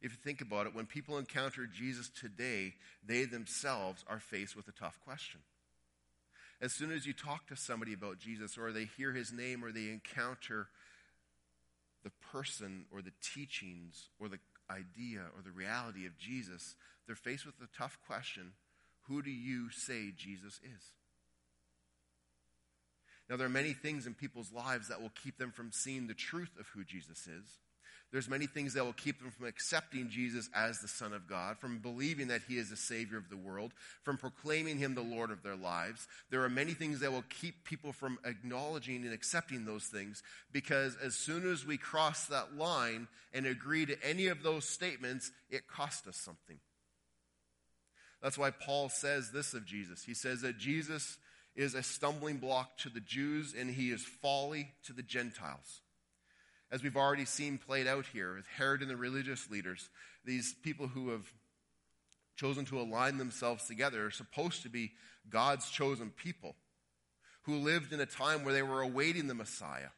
If 0.00 0.12
you 0.12 0.18
think 0.22 0.40
about 0.40 0.66
it, 0.66 0.74
when 0.74 0.86
people 0.86 1.18
encounter 1.18 1.66
Jesus 1.66 2.08
today, 2.08 2.74
they 3.04 3.24
themselves 3.24 4.04
are 4.08 4.20
faced 4.20 4.56
with 4.56 4.68
a 4.68 4.72
tough 4.72 4.98
question. 5.04 5.40
As 6.60 6.72
soon 6.72 6.90
as 6.90 7.06
you 7.06 7.12
talk 7.12 7.46
to 7.48 7.56
somebody 7.56 7.92
about 7.92 8.18
Jesus, 8.18 8.58
or 8.58 8.72
they 8.72 8.88
hear 8.96 9.12
his 9.12 9.32
name, 9.32 9.64
or 9.64 9.70
they 9.70 9.90
encounter 9.90 10.68
the 12.04 12.12
person, 12.32 12.86
or 12.92 13.02
the 13.02 13.12
teachings, 13.22 14.08
or 14.18 14.28
the 14.28 14.38
idea, 14.70 15.20
or 15.36 15.42
the 15.42 15.50
reality 15.50 16.06
of 16.06 16.18
Jesus, 16.18 16.76
they're 17.06 17.16
faced 17.16 17.46
with 17.46 17.58
the 17.58 17.68
tough 17.76 17.98
question 18.06 18.52
Who 19.08 19.22
do 19.22 19.30
you 19.30 19.70
say 19.70 20.12
Jesus 20.16 20.60
is? 20.62 20.92
Now, 23.28 23.36
there 23.36 23.46
are 23.46 23.50
many 23.50 23.74
things 23.74 24.06
in 24.06 24.14
people's 24.14 24.52
lives 24.52 24.88
that 24.88 25.02
will 25.02 25.12
keep 25.22 25.36
them 25.36 25.50
from 25.50 25.70
seeing 25.70 26.06
the 26.06 26.14
truth 26.14 26.52
of 26.58 26.66
who 26.68 26.82
Jesus 26.82 27.26
is. 27.26 27.58
There's 28.10 28.28
many 28.28 28.46
things 28.46 28.72
that 28.72 28.84
will 28.84 28.94
keep 28.94 29.20
them 29.20 29.30
from 29.30 29.46
accepting 29.46 30.08
Jesus 30.08 30.48
as 30.54 30.78
the 30.78 30.88
Son 30.88 31.12
of 31.12 31.28
God, 31.28 31.58
from 31.58 31.78
believing 31.78 32.28
that 32.28 32.40
He 32.48 32.56
is 32.56 32.70
the 32.70 32.76
Savior 32.76 33.18
of 33.18 33.28
the 33.28 33.36
world, 33.36 33.72
from 34.02 34.16
proclaiming 34.16 34.78
Him 34.78 34.94
the 34.94 35.02
Lord 35.02 35.30
of 35.30 35.42
their 35.42 35.56
lives. 35.56 36.08
There 36.30 36.42
are 36.42 36.48
many 36.48 36.72
things 36.72 37.00
that 37.00 37.12
will 37.12 37.24
keep 37.28 37.64
people 37.64 37.92
from 37.92 38.18
acknowledging 38.24 39.04
and 39.04 39.12
accepting 39.12 39.66
those 39.66 39.84
things 39.84 40.22
because 40.52 40.96
as 41.04 41.16
soon 41.16 41.50
as 41.50 41.66
we 41.66 41.76
cross 41.76 42.26
that 42.26 42.56
line 42.56 43.08
and 43.34 43.44
agree 43.44 43.84
to 43.84 44.02
any 44.02 44.28
of 44.28 44.42
those 44.42 44.64
statements, 44.64 45.30
it 45.50 45.68
costs 45.68 46.06
us 46.08 46.16
something. 46.16 46.58
That's 48.22 48.38
why 48.38 48.50
Paul 48.50 48.88
says 48.88 49.32
this 49.32 49.52
of 49.52 49.66
Jesus. 49.66 50.02
He 50.02 50.14
says 50.14 50.40
that 50.40 50.56
Jesus 50.56 51.18
is 51.54 51.74
a 51.74 51.82
stumbling 51.82 52.38
block 52.38 52.78
to 52.78 52.88
the 52.88 53.00
Jews 53.00 53.54
and 53.56 53.70
he 53.70 53.90
is 53.90 54.02
folly 54.02 54.72
to 54.84 54.94
the 54.94 55.02
Gentiles 55.02 55.82
as 56.70 56.82
we've 56.82 56.96
already 56.96 57.24
seen 57.24 57.58
played 57.58 57.86
out 57.86 58.06
here 58.12 58.34
with 58.36 58.46
Herod 58.46 58.82
and 58.82 58.90
the 58.90 58.96
religious 58.96 59.50
leaders, 59.50 59.88
these 60.24 60.54
people 60.62 60.88
who 60.88 61.10
have 61.10 61.32
chosen 62.36 62.64
to 62.66 62.80
align 62.80 63.18
themselves 63.18 63.66
together 63.66 64.06
are 64.06 64.10
supposed 64.10 64.62
to 64.62 64.68
be 64.68 64.92
God's 65.30 65.70
chosen 65.70 66.10
people 66.10 66.54
who 67.42 67.56
lived 67.56 67.92
in 67.92 68.00
a 68.00 68.06
time 68.06 68.44
where 68.44 68.52
they 68.52 68.62
were 68.62 68.82
awaiting 68.82 69.26
the 69.26 69.34
Messiah, 69.34 69.88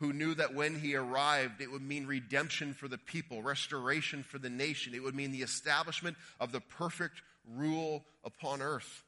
who 0.00 0.12
knew 0.12 0.34
that 0.34 0.54
when 0.54 0.78
he 0.78 0.94
arrived, 0.94 1.60
it 1.60 1.72
would 1.72 1.82
mean 1.82 2.06
redemption 2.06 2.74
for 2.74 2.88
the 2.88 2.98
people, 2.98 3.42
restoration 3.42 4.22
for 4.22 4.38
the 4.38 4.50
nation. 4.50 4.94
It 4.94 5.02
would 5.02 5.14
mean 5.14 5.32
the 5.32 5.42
establishment 5.42 6.16
of 6.38 6.52
the 6.52 6.60
perfect 6.60 7.22
rule 7.56 8.04
upon 8.24 8.60
earth. 8.60 9.03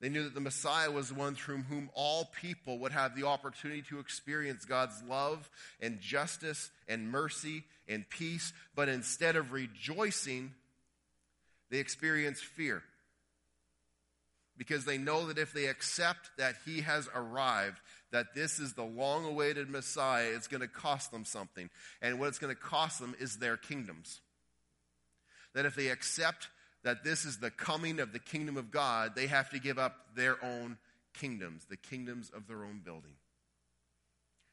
They 0.00 0.08
knew 0.10 0.24
that 0.24 0.34
the 0.34 0.40
Messiah 0.40 0.90
was 0.90 1.08
the 1.08 1.14
one 1.14 1.34
through 1.34 1.62
whom 1.62 1.90
all 1.94 2.28
people 2.40 2.78
would 2.80 2.92
have 2.92 3.16
the 3.16 3.26
opportunity 3.26 3.82
to 3.88 3.98
experience 3.98 4.66
God's 4.66 5.02
love 5.08 5.48
and 5.80 6.00
justice 6.00 6.70
and 6.86 7.10
mercy 7.10 7.64
and 7.88 8.08
peace. 8.08 8.52
But 8.74 8.90
instead 8.90 9.36
of 9.36 9.52
rejoicing, 9.52 10.52
they 11.70 11.78
experience 11.78 12.40
fear. 12.40 12.82
Because 14.58 14.84
they 14.84 14.98
know 14.98 15.26
that 15.26 15.38
if 15.38 15.52
they 15.52 15.66
accept 15.66 16.30
that 16.36 16.56
he 16.66 16.82
has 16.82 17.08
arrived, 17.14 17.78
that 18.10 18.34
this 18.34 18.58
is 18.58 18.74
the 18.74 18.84
long 18.84 19.24
awaited 19.24 19.68
Messiah, 19.68 20.30
it's 20.34 20.48
going 20.48 20.62
to 20.62 20.68
cost 20.68 21.10
them 21.10 21.24
something. 21.24 21.70
And 22.02 22.18
what 22.20 22.28
it's 22.28 22.38
going 22.38 22.54
to 22.54 22.60
cost 22.60 23.00
them 23.00 23.14
is 23.18 23.36
their 23.36 23.56
kingdoms. 23.56 24.20
That 25.54 25.66
if 25.66 25.74
they 25.74 25.88
accept 25.88 26.48
that 26.84 27.04
this 27.04 27.24
is 27.24 27.38
the 27.38 27.50
coming 27.50 28.00
of 28.00 28.12
the 28.12 28.18
kingdom 28.18 28.56
of 28.56 28.70
God, 28.70 29.14
they 29.14 29.26
have 29.26 29.50
to 29.50 29.58
give 29.58 29.78
up 29.78 29.96
their 30.14 30.42
own 30.44 30.78
kingdoms, 31.14 31.64
the 31.68 31.76
kingdoms 31.76 32.30
of 32.34 32.46
their 32.46 32.64
own 32.64 32.80
building. 32.84 33.14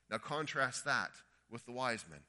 Now, 0.10 0.18
contrast 0.18 0.86
that 0.86 1.12
with 1.52 1.66
the 1.66 1.72
wise 1.72 2.06
men. 2.10 2.20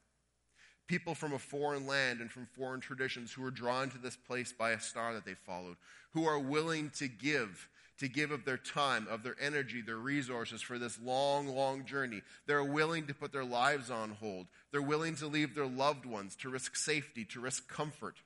People 0.87 1.14
from 1.14 1.33
a 1.33 1.38
foreign 1.38 1.87
land 1.87 2.20
and 2.20 2.30
from 2.30 2.46
foreign 2.46 2.80
traditions 2.80 3.33
who 3.33 3.44
are 3.44 3.50
drawn 3.50 3.88
to 3.90 3.98
this 3.98 4.16
place 4.16 4.52
by 4.52 4.70
a 4.70 4.80
star 4.80 5.14
that 5.14 5.24
they 5.24 5.35
followed, 5.35 5.76
who 6.12 6.26
are 6.26 6.38
willing 6.38 6.90
to 6.98 7.09
give, 7.09 7.68
to 7.98 8.09
give 8.09 8.30
of 8.30 8.44
their 8.44 8.59
time, 8.59 9.07
of 9.11 9.22
their 9.22 9.37
energy, 9.40 9.80
their 9.80 9.96
resources 9.96 10.61
for 10.61 10.78
this 10.78 10.98
long, 11.02 11.48
long 11.48 11.87
journey. 11.87 12.20
They're 12.46 12.64
willing 12.64 13.07
to 13.07 13.14
put 13.14 13.33
their 13.33 13.44
lives 13.44 13.90
on 13.90 14.11
hold. 14.11 14.46
They're 14.72 14.83
willing 14.83 15.16
to 15.16 15.26
leave 15.26 15.54
their 15.54 15.66
loved 15.66 16.04
ones, 16.04 16.37
to 16.37 16.50
risk 16.50 16.76
safety, 16.76 17.24
to 17.26 17.40
risk 17.40 17.66
comfort. 17.68 18.16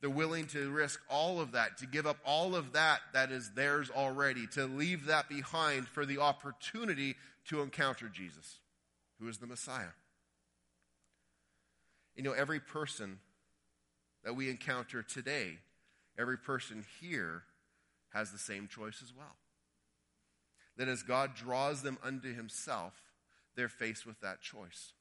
They're 0.00 0.10
willing 0.10 0.46
to 0.48 0.70
risk 0.70 1.00
all 1.08 1.40
of 1.40 1.52
that, 1.52 1.78
to 1.78 1.86
give 1.86 2.06
up 2.06 2.18
all 2.24 2.54
of 2.54 2.72
that 2.74 3.00
that 3.14 3.30
is 3.30 3.52
theirs 3.54 3.90
already, 3.90 4.46
to 4.48 4.66
leave 4.66 5.06
that 5.06 5.28
behind 5.28 5.88
for 5.88 6.04
the 6.04 6.18
opportunity 6.18 7.16
to 7.48 7.62
encounter 7.62 8.08
Jesus, 8.08 8.58
who 9.18 9.26
is 9.28 9.38
the 9.38 9.46
Messiah. 9.46 9.94
You 12.14 12.22
know, 12.22 12.32
every 12.32 12.60
person 12.60 13.20
that 14.22 14.34
we 14.36 14.50
encounter 14.50 15.02
today, 15.02 15.58
every 16.18 16.36
person 16.38 16.84
here 17.00 17.44
has 18.12 18.32
the 18.32 18.38
same 18.38 18.68
choice 18.68 19.00
as 19.02 19.14
well. 19.16 19.36
that 20.76 20.88
as 20.88 21.02
God 21.02 21.34
draws 21.34 21.82
them 21.82 21.98
unto 22.02 22.34
himself, 22.34 22.92
they're 23.56 23.68
faced 23.68 24.06
with 24.06 24.20
that 24.20 24.40
choice. 24.40 24.92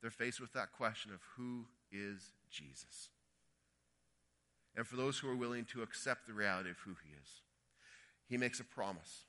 They're 0.00 0.10
faced 0.10 0.40
with 0.40 0.52
that 0.54 0.72
question 0.72 1.12
of 1.12 1.20
who 1.36 1.66
is 1.92 2.32
Jesus? 2.50 3.10
And 4.76 4.86
for 4.86 4.96
those 4.96 5.18
who 5.18 5.28
are 5.28 5.36
willing 5.36 5.64
to 5.66 5.82
accept 5.82 6.26
the 6.26 6.32
reality 6.32 6.70
of 6.70 6.78
who 6.78 6.96
he 7.04 7.10
is, 7.20 7.28
he 8.28 8.36
makes 8.36 8.60
a 8.60 8.64
promise. 8.64 9.24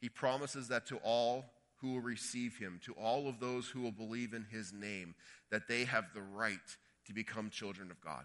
He 0.00 0.08
promises 0.08 0.68
that 0.68 0.86
to 0.86 0.96
all 0.98 1.44
who 1.80 1.94
will 1.94 2.00
receive 2.00 2.58
him, 2.58 2.80
to 2.84 2.92
all 2.92 3.28
of 3.28 3.40
those 3.40 3.68
who 3.68 3.80
will 3.80 3.92
believe 3.92 4.32
in 4.32 4.46
his 4.50 4.72
name, 4.72 5.14
that 5.50 5.66
they 5.68 5.84
have 5.84 6.04
the 6.14 6.22
right 6.22 6.58
to 7.06 7.12
become 7.12 7.50
children 7.50 7.90
of 7.90 8.00
God. 8.00 8.24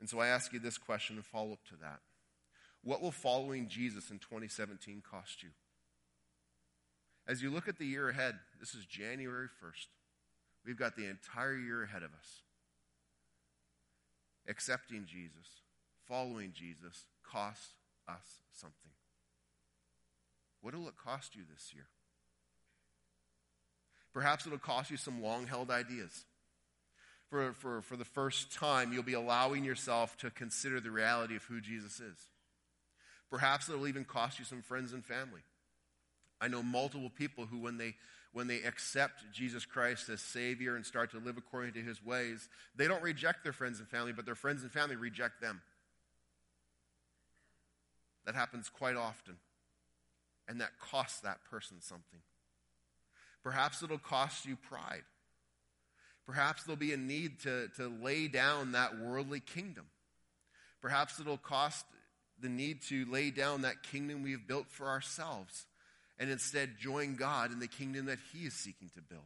And 0.00 0.08
so 0.08 0.18
I 0.18 0.28
ask 0.28 0.52
you 0.52 0.58
this 0.58 0.78
question 0.78 1.16
and 1.16 1.24
follow 1.24 1.52
up 1.52 1.64
to 1.68 1.76
that. 1.82 2.00
What 2.82 3.00
will 3.00 3.12
following 3.12 3.68
Jesus 3.68 4.10
in 4.10 4.18
2017 4.18 5.02
cost 5.08 5.42
you? 5.42 5.50
As 7.26 7.42
you 7.42 7.50
look 7.50 7.68
at 7.68 7.78
the 7.78 7.86
year 7.86 8.10
ahead, 8.10 8.34
this 8.60 8.74
is 8.74 8.84
January 8.84 9.48
1st. 9.62 9.86
We've 10.66 10.78
got 10.78 10.96
the 10.96 11.06
entire 11.06 11.56
year 11.56 11.82
ahead 11.82 12.02
of 12.02 12.10
us. 12.12 12.42
Accepting 14.48 15.06
Jesus, 15.06 15.62
following 16.06 16.52
Jesus, 16.52 17.04
costs 17.22 17.72
us 18.08 18.40
something. 18.52 18.90
What 20.60 20.74
will 20.74 20.88
it 20.88 20.96
cost 20.96 21.34
you 21.34 21.42
this 21.52 21.72
year? 21.74 21.86
Perhaps 24.12 24.46
it'll 24.46 24.58
cost 24.58 24.90
you 24.90 24.96
some 24.96 25.22
long 25.22 25.46
held 25.46 25.70
ideas. 25.70 26.24
For, 27.28 27.52
for, 27.52 27.82
for 27.82 27.96
the 27.96 28.04
first 28.04 28.52
time, 28.52 28.92
you'll 28.92 29.02
be 29.02 29.14
allowing 29.14 29.64
yourself 29.64 30.16
to 30.18 30.30
consider 30.30 30.80
the 30.80 30.90
reality 30.90 31.34
of 31.34 31.42
who 31.44 31.60
Jesus 31.60 31.98
is. 31.98 32.16
Perhaps 33.30 33.68
it'll 33.68 33.88
even 33.88 34.04
cost 34.04 34.38
you 34.38 34.44
some 34.44 34.62
friends 34.62 34.92
and 34.92 35.04
family. 35.04 35.40
I 36.40 36.48
know 36.48 36.62
multiple 36.62 37.10
people 37.10 37.46
who, 37.46 37.58
when 37.58 37.78
they, 37.78 37.96
when 38.34 38.48
they 38.48 38.60
accept 38.62 39.32
Jesus 39.32 39.64
Christ 39.64 40.08
as 40.08 40.20
Savior 40.20 40.74
and 40.74 40.84
start 40.84 41.12
to 41.12 41.18
live 41.18 41.38
according 41.38 41.72
to 41.74 41.80
His 41.80 42.04
ways, 42.04 42.48
they 42.74 42.88
don't 42.88 43.02
reject 43.02 43.44
their 43.44 43.52
friends 43.52 43.78
and 43.78 43.88
family, 43.88 44.12
but 44.12 44.26
their 44.26 44.34
friends 44.34 44.62
and 44.62 44.72
family 44.72 44.96
reject 44.96 45.40
them. 45.40 45.62
That 48.26 48.34
happens 48.34 48.68
quite 48.68 48.96
often. 48.96 49.36
And 50.48 50.60
that 50.60 50.78
costs 50.80 51.20
that 51.20 51.38
person 51.48 51.78
something. 51.80 52.20
Perhaps 53.42 53.82
it'll 53.82 53.98
cost 53.98 54.44
you 54.44 54.56
pride. 54.56 55.04
Perhaps 56.26 56.64
there'll 56.64 56.76
be 56.76 56.92
a 56.92 56.98
need 56.98 57.40
to, 57.40 57.68
to 57.76 57.88
lay 58.02 58.26
down 58.26 58.72
that 58.72 58.98
worldly 58.98 59.40
kingdom. 59.40 59.86
Perhaps 60.82 61.20
it'll 61.20 61.38
cost 61.38 61.86
the 62.40 62.48
need 62.48 62.82
to 62.82 63.06
lay 63.06 63.30
down 63.30 63.62
that 63.62 63.82
kingdom 63.84 64.22
we've 64.22 64.46
built 64.46 64.66
for 64.70 64.88
ourselves 64.88 65.66
and 66.18 66.30
instead 66.30 66.78
join 66.78 67.16
God 67.16 67.52
in 67.52 67.58
the 67.58 67.68
kingdom 67.68 68.06
that 68.06 68.18
He 68.32 68.46
is 68.46 68.54
seeking 68.54 68.90
to 68.94 69.02
build. 69.02 69.22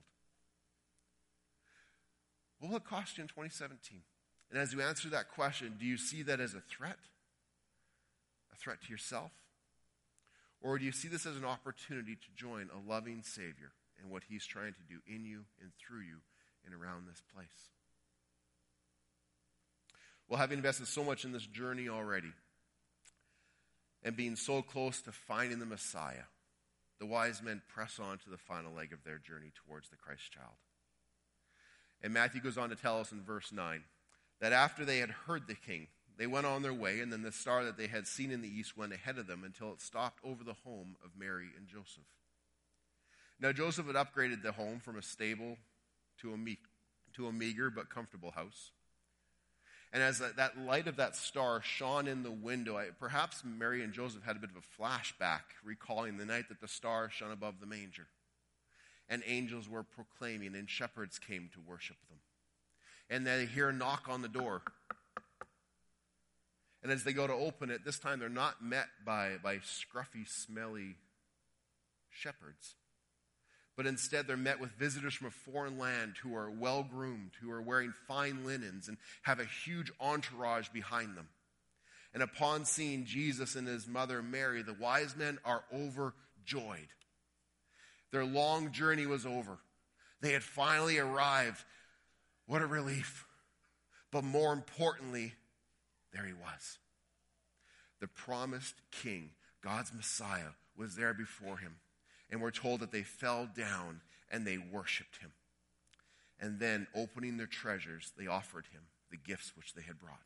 What 2.59 2.71
will 2.71 2.79
it 2.79 2.85
cost 2.85 3.19
you 3.19 3.23
in 3.23 3.29
2017? 3.29 4.01
And 4.51 4.61
as 4.61 4.73
you 4.73 4.81
answer 4.81 5.09
that 5.11 5.31
question, 5.31 5.77
do 5.79 5.87
you 5.87 5.97
see 5.97 6.23
that 6.23 6.41
as 6.41 6.55
a 6.55 6.61
threat? 6.61 6.99
A 8.53 8.57
threat 8.57 8.83
to 8.83 8.91
yourself? 8.91 9.31
Or 10.61 10.79
do 10.79 10.85
you 10.85 10.93
see 10.93 11.09
this 11.09 11.27
as 11.27 11.37
an 11.37 11.45
opportunity 11.45 12.17
to 12.17 12.29
join 12.37 12.69
a 12.75 12.91
loving 12.91 13.23
Savior 13.23 13.71
and 14.01 14.11
what 14.11 14.25
He's 14.29 14.47
trying 14.47 14.73
to 14.73 14.83
do 14.89 15.01
in 15.07 15.25
you 15.25 15.45
and 15.61 15.71
through 15.79 16.01
you 16.01 16.17
and 16.65 16.75
around 16.75 17.07
this 17.07 17.23
place? 17.35 17.47
Well, 20.29 20.39
having 20.39 20.59
invested 20.59 20.89
so 20.89 21.05
much 21.05 21.25
in 21.25 21.33
this 21.33 21.47
journey 21.47 21.89
already 21.89 22.33
and 24.03 24.17
being 24.17 24.37
so 24.37 24.63
close 24.63 25.01
to 25.03 25.13
finding 25.13 25.59
the 25.59 25.67
Messiah, 25.67 26.25
the 26.99 27.07
wise 27.07 27.43
men 27.43 27.63
press 27.69 27.99
on 27.99 28.19
to 28.19 28.31
the 28.31 28.39
final 28.39 28.73
leg 28.73 28.93
of 28.93 29.05
their 29.05 29.19
journey 29.19 29.53
towards 29.55 29.89
the 29.89 29.97
Christ 29.97 30.33
child. 30.33 30.57
And 32.03 32.13
Matthew 32.13 32.41
goes 32.41 32.59
on 32.59 32.71
to 32.71 32.77
tell 32.77 33.01
us 33.01 33.13
in 33.13 33.23
verse 33.23 33.53
9 33.53 33.83
that 34.41 34.53
after 34.53 34.85
they 34.85 34.99
had 34.99 35.11
heard 35.11 35.47
the 35.47 35.55
king, 35.55 35.89
they 36.17 36.27
went 36.27 36.47
on 36.47 36.63
their 36.63 36.75
way, 36.75 37.01
and 37.01 37.13
then 37.13 37.23
the 37.23 37.31
star 37.31 37.65
that 37.65 37.77
they 37.77 37.87
had 37.87 38.07
seen 38.07 38.33
in 38.33 38.43
the 38.43 38.49
east 38.49 38.77
went 38.77 38.93
ahead 38.93 39.19
of 39.19 39.29
them 39.29 39.45
until 39.45 39.73
it 39.73 39.81
stopped 39.81 40.19
over 40.25 40.43
the 40.43 40.57
home 40.65 40.97
of 41.05 41.11
Mary 41.17 41.49
and 41.57 41.69
Joseph. 41.69 42.05
Now, 43.41 43.53
Joseph 43.53 43.87
had 43.87 43.95
upgraded 43.95 44.43
the 44.43 44.53
home 44.53 44.81
from 44.81 44.99
a 44.99 45.03
stable 45.03 45.57
to 46.21 46.33
a, 46.33 46.37
me- 46.37 46.59
to 47.15 47.29
a 47.29 47.33
meager 47.33 47.71
but 47.71 47.89
comfortable 47.89 48.33
house. 48.33 48.73
And 49.93 50.03
as 50.03 50.19
that, 50.19 50.37
that 50.37 50.59
light 50.59 50.87
of 50.87 50.97
that 50.97 51.17
star 51.17 51.63
shone 51.63 52.07
in 52.09 52.23
the 52.23 52.31
window, 52.31 52.77
I, 52.77 52.89
perhaps 52.99 53.43
Mary 53.45 53.83
and 53.83 53.93
Joseph 53.93 54.23
had 54.23 54.37
a 54.37 54.39
bit 54.39 54.51
of 54.51 54.57
a 54.57 54.83
flashback, 54.83 55.41
recalling 55.65 56.19
the 56.19 56.27
night 56.27 56.49
that 56.51 56.61
the 56.61 56.69
star 56.69 57.09
shone 57.11 57.33
above 57.33 57.61
the 57.61 57.67
manger. 57.67 58.07
And 59.09 59.23
angels 59.27 59.69
were 59.69 59.83
proclaiming, 59.83 60.55
and 60.55 60.69
shepherds 60.69 61.19
came 61.19 61.49
to 61.55 61.61
worship 61.67 61.97
them. 62.11 62.19
And 63.09 63.27
they 63.27 63.47
hear 63.47 63.71
a 63.71 63.73
knock 63.73 64.07
on 64.09 64.21
the 64.21 64.29
door. 64.29 64.61
And 66.83 66.93
as 66.93 67.05
they 67.05 67.15
go 67.15 67.27
to 67.27 67.33
open 67.33 67.71
it, 67.71 67.85
this 67.87 67.99
time 67.99 68.21
they're 68.21 68.29
not 68.29 68.63
met 68.63 68.87
by, 69.07 69.37
by 69.43 69.57
scruffy, 69.57 70.29
smelly 70.29 70.97
shepherds 72.11 72.75
but 73.79 73.87
instead 73.87 74.27
they're 74.27 74.37
met 74.37 74.59
with 74.59 74.73
visitors 74.73 75.15
from 75.15 75.29
a 75.29 75.53
foreign 75.53 75.79
land 75.79 76.17
who 76.21 76.35
are 76.35 76.51
well 76.51 76.83
groomed, 76.83 77.31
who 77.41 77.49
are 77.49 77.63
wearing 77.63 77.95
fine 78.09 78.45
linens, 78.45 78.89
and 78.89 78.97
have 79.23 79.39
a 79.39 79.45
huge 79.65 79.93
entourage 80.01 80.69
behind 80.71 81.17
them. 81.17 81.29
And 82.13 82.21
upon 82.21 82.65
seeing 82.65 83.05
Jesus 83.05 83.55
and 83.55 83.69
his 83.69 83.87
mother 83.87 84.21
Mary, 84.21 84.63
the 84.63 84.75
wise 84.75 85.15
men 85.15 85.39
are 85.45 85.63
overjoyed. 85.73 86.89
Their 88.11 88.25
long 88.25 88.73
journey 88.73 89.07
was 89.07 89.25
over. 89.25 89.59
They 90.23 90.33
had 90.33 90.43
finally 90.43 90.99
arrived. 90.99 91.63
What 92.49 92.63
a 92.63 92.67
relief. 92.67 93.27
But 94.11 94.25
more 94.25 94.53
importantly, 94.53 95.35
there 96.13 96.27
he 96.27 96.33
was. 96.33 96.79
The 98.01 98.09
promised 98.09 98.75
king, 98.91 99.31
God's 99.63 99.95
Messiah, 99.95 100.55
was 100.77 100.97
there 100.97 101.15
before 101.15 101.59
him 101.59 101.77
and 102.31 102.41
we're 102.41 102.51
told 102.51 102.81
that 102.81 102.93
they 102.93 103.03
fell 103.03 103.49
down 103.57 104.01
and 104.31 104.47
they 104.47 104.59
worshiped 104.59 105.19
him. 105.19 105.33
And 106.41 106.61
then, 106.61 106.87
opening 106.95 107.37
their 107.37 107.47
treasures, 107.47 108.13
they 108.17 108.27
offered 108.27 108.67
him 108.73 108.83
the 109.11 109.17
gifts 109.17 109.53
which 109.57 109.75
they 109.75 109.83
had 109.83 109.99
brought. 109.99 110.19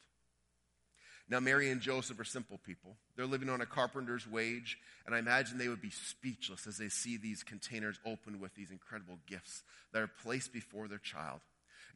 Now, 1.28 1.40
Mary 1.40 1.70
and 1.70 1.80
Joseph 1.80 2.20
are 2.20 2.24
simple 2.24 2.58
people. 2.66 2.96
They're 3.16 3.24
living 3.24 3.48
on 3.48 3.62
a 3.62 3.66
carpenter's 3.66 4.26
wage, 4.26 4.76
and 5.06 5.14
I 5.14 5.18
imagine 5.18 5.56
they 5.56 5.68
would 5.68 5.80
be 5.80 5.90
speechless 5.90 6.66
as 6.66 6.76
they 6.76 6.88
see 6.88 7.16
these 7.16 7.42
containers 7.42 7.98
opened 8.04 8.40
with 8.40 8.54
these 8.54 8.70
incredible 8.70 9.18
gifts 9.26 9.62
that 9.92 10.02
are 10.02 10.10
placed 10.22 10.52
before 10.52 10.88
their 10.88 10.98
child 10.98 11.40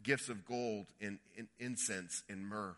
gifts 0.03 0.29
of 0.29 0.47
gold 0.47 0.87
and, 1.01 1.19
and 1.39 1.49
incense 1.59 2.23
and 2.29 2.47
myrrh 2.47 2.77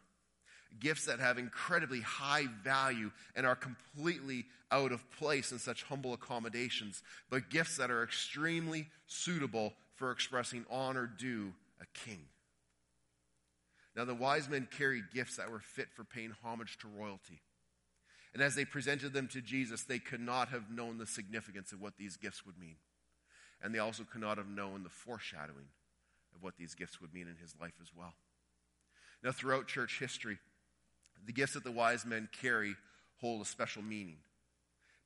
gifts 0.81 1.07
that 1.07 1.21
have 1.21 1.39
incredibly 1.39 2.01
high 2.01 2.47
value 2.63 3.11
and 3.35 3.47
are 3.47 3.57
completely 3.57 4.45
out 4.71 4.93
of 4.93 5.11
place 5.13 5.53
in 5.53 5.59
such 5.59 5.85
humble 5.85 6.13
accommodations, 6.13 7.03
but 7.31 7.51
gifts 7.51 7.77
that 7.77 7.91
are 7.91 8.03
extremely 8.03 8.89
suitable 9.07 9.73
for 9.95 10.11
expressing 10.11 10.65
honor 10.71 11.07
due 11.07 11.53
a 11.81 11.87
king. 11.99 12.21
Now, 13.97 14.05
the 14.05 14.15
wise 14.15 14.49
men 14.49 14.69
carried 14.71 15.11
gifts 15.13 15.37
that 15.37 15.51
were 15.51 15.59
fit 15.59 15.89
for 15.93 16.05
paying 16.05 16.35
homage 16.45 16.79
to 16.79 16.89
royalty. 16.89 17.41
And 18.33 18.43
as 18.43 18.55
they 18.55 18.65
presented 18.65 19.13
them 19.13 19.27
to 19.29 19.41
Jesus, 19.41 19.83
they 19.83 19.99
could 19.99 20.21
not 20.21 20.51
have 20.51 20.71
known 20.71 20.99
the 20.99 21.07
significance 21.07 21.73
of 21.73 21.81
what 21.81 21.97
these 21.97 22.17
gifts 22.17 22.47
would 22.47 22.59
mean. 22.59 22.77
And 23.61 23.75
they 23.75 23.81
also 23.81 24.05
could 24.05 24.21
not 24.21 24.39
have 24.39 24.49
known 24.49 24.85
the 24.85 24.91
foreshadowing 24.91 25.67
of 26.35 26.43
what 26.43 26.57
these 26.57 26.75
gifts 26.75 27.01
would 27.01 27.13
mean 27.13 27.27
in 27.27 27.37
his 27.41 27.55
life 27.61 27.73
as 27.83 27.89
well. 27.97 28.15
Now, 29.25 29.33
throughout 29.33 29.67
church 29.67 29.99
history, 29.99 30.39
the 31.27 31.33
gifts 31.33 31.55
that 31.55 31.65
the 31.65 31.73
wise 31.73 32.07
men 32.07 32.29
carry 32.41 32.77
hold 33.21 33.43
a 33.43 33.45
special 33.45 33.83
meaning, 33.83 34.19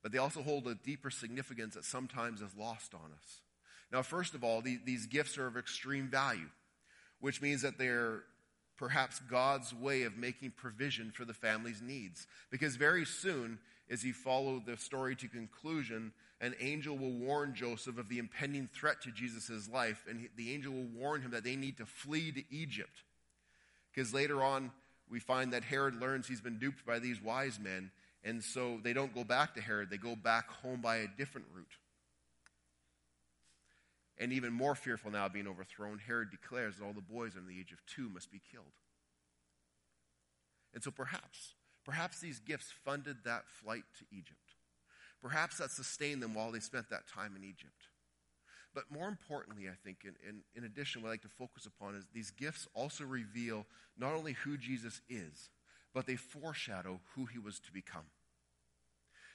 but 0.03 0.11
they 0.11 0.19
also 0.19 0.43
hold 0.43 0.67
a 0.67 0.75
deeper 0.75 1.09
significance 1.09 1.73
that 1.73 1.85
sometimes 1.85 2.41
is 2.41 2.55
lost 2.55 2.93
on 2.93 3.11
us. 3.17 3.41
Now, 3.91 4.01
first 4.03 4.35
of 4.35 4.43
all, 4.43 4.61
the, 4.61 4.79
these 4.85 5.05
gifts 5.05 5.37
are 5.37 5.47
of 5.47 5.57
extreme 5.57 6.09
value, 6.09 6.49
which 7.21 7.41
means 7.41 7.61
that 7.61 7.77
they're 7.77 8.23
perhaps 8.77 9.19
God's 9.29 9.73
way 9.73 10.03
of 10.03 10.17
making 10.17 10.51
provision 10.51 11.11
for 11.11 11.25
the 11.25 11.33
family's 11.33 11.81
needs. 11.81 12.27
Because 12.51 12.75
very 12.75 13.05
soon, 13.05 13.59
as 13.89 14.03
you 14.03 14.13
follow 14.13 14.61
the 14.65 14.77
story 14.77 15.15
to 15.15 15.27
conclusion, 15.27 16.11
an 16.41 16.55
angel 16.59 16.97
will 16.97 17.13
warn 17.13 17.55
Joseph 17.55 17.97
of 17.97 18.09
the 18.09 18.19
impending 18.19 18.67
threat 18.67 19.01
to 19.03 19.11
Jesus' 19.11 19.69
life, 19.71 20.03
and 20.09 20.27
the 20.35 20.53
angel 20.53 20.73
will 20.73 20.89
warn 20.99 21.21
him 21.21 21.31
that 21.31 21.45
they 21.45 21.55
need 21.55 21.77
to 21.77 21.85
flee 21.85 22.31
to 22.31 22.43
Egypt. 22.49 23.03
Because 23.93 24.13
later 24.13 24.43
on, 24.43 24.71
we 25.09 25.19
find 25.19 25.53
that 25.53 25.63
Herod 25.63 26.01
learns 26.01 26.27
he's 26.27 26.41
been 26.41 26.57
duped 26.57 26.85
by 26.85 26.99
these 26.99 27.21
wise 27.21 27.59
men, 27.59 27.91
and 28.23 28.43
so 28.43 28.79
they 28.81 28.93
don't 28.93 29.13
go 29.13 29.23
back 29.23 29.55
to 29.55 29.61
Herod, 29.61 29.89
they 29.89 29.97
go 29.97 30.15
back 30.15 30.49
home 30.49 30.81
by 30.81 30.97
a 30.97 31.07
different 31.07 31.47
route. 31.53 31.65
And 34.17 34.31
even 34.31 34.53
more 34.53 34.75
fearful 34.75 35.11
now 35.11 35.25
of 35.25 35.33
being 35.33 35.47
overthrown, 35.47 35.99
Herod 35.99 36.29
declares 36.31 36.77
that 36.77 36.85
all 36.85 36.93
the 36.93 37.01
boys 37.01 37.33
under 37.35 37.49
the 37.49 37.59
age 37.59 37.71
of 37.71 37.85
two 37.85 38.09
must 38.09 38.31
be 38.31 38.41
killed. 38.51 38.65
And 40.73 40.83
so 40.83 40.91
perhaps, 40.91 41.55
perhaps 41.83 42.19
these 42.19 42.39
gifts 42.39 42.71
funded 42.85 43.17
that 43.25 43.43
flight 43.47 43.83
to 43.99 44.05
Egypt. 44.15 44.37
Perhaps 45.21 45.57
that 45.57 45.71
sustained 45.71 46.21
them 46.21 46.33
while 46.33 46.51
they 46.51 46.59
spent 46.59 46.89
that 46.89 47.07
time 47.07 47.35
in 47.35 47.43
Egypt. 47.43 47.87
But 48.73 48.91
more 48.91 49.07
importantly, 49.07 49.67
I 49.67 49.75
think, 49.83 49.99
in, 50.03 50.15
in, 50.27 50.41
in 50.55 50.63
addition, 50.63 51.01
what 51.01 51.09
I 51.09 51.11
like 51.11 51.21
to 51.21 51.29
focus 51.29 51.65
upon 51.65 51.95
is 51.95 52.05
these 52.13 52.31
gifts 52.31 52.67
also 52.73 53.03
reveal 53.03 53.65
not 53.97 54.13
only 54.13 54.33
who 54.33 54.57
Jesus 54.57 55.01
is, 55.09 55.49
but 55.93 56.07
they 56.07 56.15
foreshadow 56.15 56.99
who 57.15 57.25
he 57.25 57.37
was 57.37 57.59
to 57.59 57.71
become. 57.71 58.05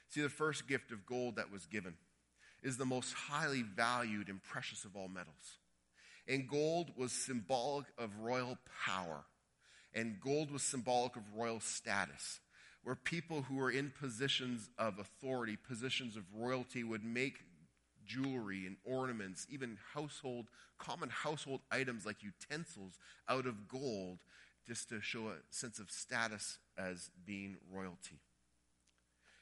See, 0.09 0.21
the 0.21 0.29
first 0.29 0.67
gift 0.67 0.91
of 0.91 1.05
gold 1.05 1.35
that 1.35 1.51
was 1.51 1.65
given 1.65 1.93
is 2.61 2.77
the 2.77 2.85
most 2.85 3.13
highly 3.13 3.61
valued 3.61 4.27
and 4.27 4.41
precious 4.43 4.83
of 4.83 4.95
all 4.95 5.07
metals. 5.07 5.57
And 6.27 6.47
gold 6.47 6.91
was 6.97 7.11
symbolic 7.11 7.85
of 7.97 8.19
royal 8.19 8.57
power, 8.85 9.23
and 9.93 10.19
gold 10.19 10.51
was 10.51 10.61
symbolic 10.61 11.15
of 11.15 11.23
royal 11.35 11.59
status, 11.59 12.39
where 12.83 12.95
people 12.95 13.43
who 13.43 13.55
were 13.55 13.71
in 13.71 13.91
positions 13.99 14.69
of 14.77 14.99
authority, 14.99 15.57
positions 15.57 16.15
of 16.15 16.23
royalty, 16.35 16.83
would 16.83 17.03
make 17.03 17.39
jewelry 18.05 18.65
and 18.65 18.77
ornaments, 18.83 19.47
even 19.49 19.77
household, 19.93 20.47
common 20.77 21.09
household 21.09 21.61
items 21.71 22.05
like 22.05 22.17
utensils 22.23 22.97
out 23.27 23.45
of 23.45 23.67
gold, 23.67 24.19
just 24.69 24.87
to 24.89 25.01
show 25.01 25.29
a 25.29 25.37
sense 25.49 25.79
of 25.79 25.89
status 25.89 26.59
as 26.77 27.09
being 27.25 27.57
royalty. 27.73 28.19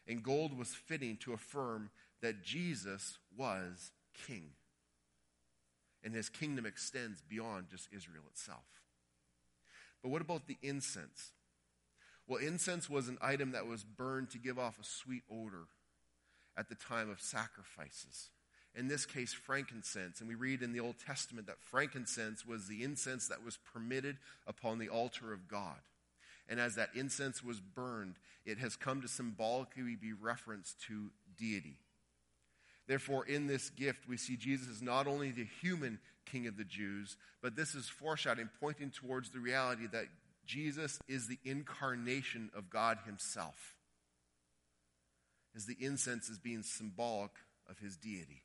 And 0.08 0.24
gold 0.24 0.58
was 0.58 0.70
fitting 0.70 1.18
to 1.18 1.34
affirm 1.34 1.90
that 2.22 2.46
Jesus 2.46 3.18
was 3.38 3.92
king. 4.26 4.52
And 6.02 6.14
his 6.14 6.30
kingdom 6.30 6.66
extends 6.66 7.22
beyond 7.22 7.68
just 7.70 7.90
Israel 7.92 8.24
itself. 8.32 8.64
But 10.02 10.10
what 10.10 10.22
about 10.22 10.48
the 10.48 10.56
incense? 10.62 11.34
Well, 12.26 12.40
incense 12.40 12.90
was 12.90 13.10
an 13.10 13.18
item 13.22 13.52
that 13.52 13.68
was 13.68 13.84
burned 13.84 14.30
to 14.30 14.38
give 14.38 14.58
off 14.58 14.80
a 14.80 14.86
sweet 14.86 15.24
odor 15.30 15.68
at 16.56 16.70
the 16.70 16.76
time 16.76 17.10
of 17.10 17.20
sacrifices 17.20 18.30
in 18.78 18.88
this 18.88 19.08
case, 19.08 19.34
frankincense. 19.34 20.20
And 20.20 20.30
we 20.30 20.36
read 20.36 20.62
in 20.62 20.72
the 20.72 20.80
Old 20.80 20.96
Testament 21.04 21.48
that 21.48 21.60
frankincense 21.60 22.46
was 22.46 22.68
the 22.68 22.84
incense 22.84 23.28
that 23.28 23.44
was 23.44 23.58
permitted 23.74 24.18
upon 24.46 24.78
the 24.78 24.90
altar 24.90 25.34
of 25.34 25.48
God. 25.48 25.80
And 26.48 26.60
as 26.60 26.76
that 26.76 26.92
incense 26.96 27.44
was 27.44 27.60
burned, 27.60 28.16
it 28.46 28.60
has 28.60 28.76
come 28.76 29.02
to 29.02 29.08
symbolically 29.08 29.96
be 30.00 30.14
referenced 30.14 30.80
to 30.84 31.10
deity. 31.38 31.78
Therefore, 32.88 33.26
in 33.26 33.48
this 33.48 33.72
gift, 33.72 34.08
we 34.08 34.16
see 34.16 34.38
Jesus 34.38 34.68
is 34.68 34.82
not 34.82 35.08
only 35.08 35.32
the 35.32 35.48
human 35.62 36.00
king 36.26 36.48
of 36.48 36.56
the 36.56 36.64
Jews, 36.64 37.18
but 37.42 37.56
this 37.56 37.74
is 37.74 37.90
foreshadowing, 37.90 38.50
pointing 38.62 38.92
towards 38.92 39.32
the 39.32 39.40
reality 39.40 39.88
that 39.92 40.06
Jesus 40.46 41.00
is 41.08 41.28
the 41.28 41.40
incarnation 41.44 42.52
of 42.56 42.70
God 42.70 43.00
himself. 43.06 43.76
As 45.56 45.66
the 45.66 45.76
incense 45.80 46.30
is 46.30 46.38
being 46.38 46.62
symbolic 46.62 47.32
of 47.70 47.80
his 47.80 47.98
deity. 47.98 48.44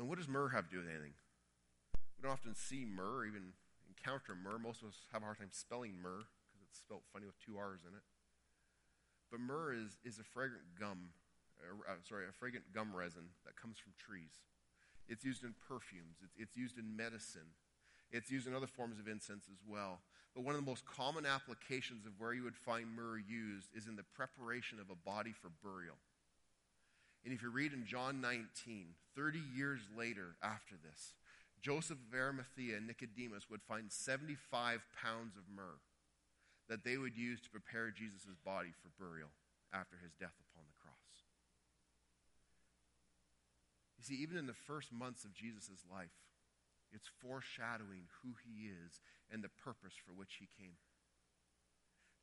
And 0.00 0.08
what 0.08 0.16
does 0.16 0.32
myrrh 0.32 0.48
have 0.48 0.64
to 0.64 0.72
do 0.72 0.80
with 0.80 0.88
anything? 0.88 1.12
We 2.16 2.24
don't 2.24 2.32
often 2.32 2.56
see 2.56 2.88
myrrh, 2.88 3.28
even 3.28 3.52
encounter 3.84 4.32
myrrh. 4.32 4.56
Most 4.56 4.80
of 4.80 4.88
us 4.88 5.04
have 5.12 5.20
a 5.20 5.28
hard 5.28 5.36
time 5.36 5.52
spelling 5.52 6.00
myrrh 6.00 6.24
because 6.24 6.64
it's 6.64 6.80
spelled 6.80 7.04
funny 7.12 7.28
with 7.28 7.36
two 7.36 7.60
R's 7.60 7.84
in 7.84 7.92
it. 7.92 8.00
But 9.28 9.44
myrrh 9.44 9.76
is, 9.76 10.00
is 10.00 10.18
a 10.18 10.24
fragrant 10.24 10.64
gum, 10.80 11.12
uh, 11.60 12.00
sorry, 12.08 12.24
a 12.24 12.32
fragrant 12.32 12.72
gum 12.72 12.96
resin 12.96 13.28
that 13.44 13.60
comes 13.60 13.76
from 13.76 13.92
trees. 14.00 14.40
It's 15.04 15.20
used 15.20 15.44
in 15.44 15.52
perfumes, 15.68 16.16
it's, 16.24 16.32
it's 16.48 16.56
used 16.56 16.78
in 16.78 16.96
medicine, 16.96 17.52
it's 18.10 18.30
used 18.30 18.48
in 18.48 18.56
other 18.56 18.66
forms 18.66 18.98
of 18.98 19.06
incense 19.06 19.52
as 19.52 19.60
well. 19.68 20.00
But 20.34 20.44
one 20.48 20.54
of 20.54 20.64
the 20.64 20.70
most 20.70 20.86
common 20.86 21.26
applications 21.26 22.06
of 22.06 22.12
where 22.16 22.32
you 22.32 22.44
would 22.44 22.56
find 22.56 22.88
myrrh 22.88 23.20
used 23.20 23.68
is 23.76 23.86
in 23.86 23.96
the 23.96 24.08
preparation 24.16 24.80
of 24.80 24.88
a 24.88 24.96
body 24.96 25.34
for 25.36 25.52
burial. 25.62 26.00
And 27.24 27.34
if 27.34 27.42
you 27.42 27.50
read 27.50 27.72
in 27.72 27.84
John 27.84 28.20
19, 28.20 28.94
30 29.14 29.38
years 29.54 29.80
later 29.96 30.36
after 30.42 30.74
this, 30.82 31.14
Joseph 31.60 31.98
of 31.98 32.18
Arimathea 32.18 32.78
and 32.78 32.86
Nicodemus 32.86 33.50
would 33.50 33.62
find 33.62 33.92
75 33.92 34.80
pounds 34.96 35.36
of 35.36 35.44
myrrh 35.54 35.80
that 36.68 36.84
they 36.84 36.96
would 36.96 37.16
use 37.16 37.40
to 37.42 37.50
prepare 37.50 37.90
Jesus' 37.90 38.38
body 38.44 38.72
for 38.80 38.88
burial 38.96 39.28
after 39.74 39.96
his 40.00 40.14
death 40.14 40.38
upon 40.40 40.64
the 40.64 40.80
cross. 40.80 40.94
You 43.98 44.04
see, 44.04 44.22
even 44.22 44.38
in 44.38 44.46
the 44.46 44.56
first 44.56 44.92
months 44.92 45.24
of 45.24 45.34
Jesus' 45.34 45.84
life, 45.90 46.14
it's 46.92 47.10
foreshadowing 47.20 48.08
who 48.22 48.34
he 48.40 48.70
is 48.70 49.00
and 49.30 49.44
the 49.44 49.52
purpose 49.62 49.94
for 49.94 50.12
which 50.12 50.40
he 50.40 50.48
came. 50.58 50.78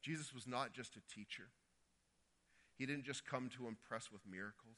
Jesus 0.02 0.34
was 0.34 0.48
not 0.48 0.74
just 0.74 0.96
a 0.96 1.14
teacher. 1.14 1.52
He 2.78 2.86
didn't 2.86 3.06
just 3.06 3.26
come 3.26 3.50
to 3.58 3.68
impress 3.68 4.12
with 4.12 4.22
miracles. 4.30 4.78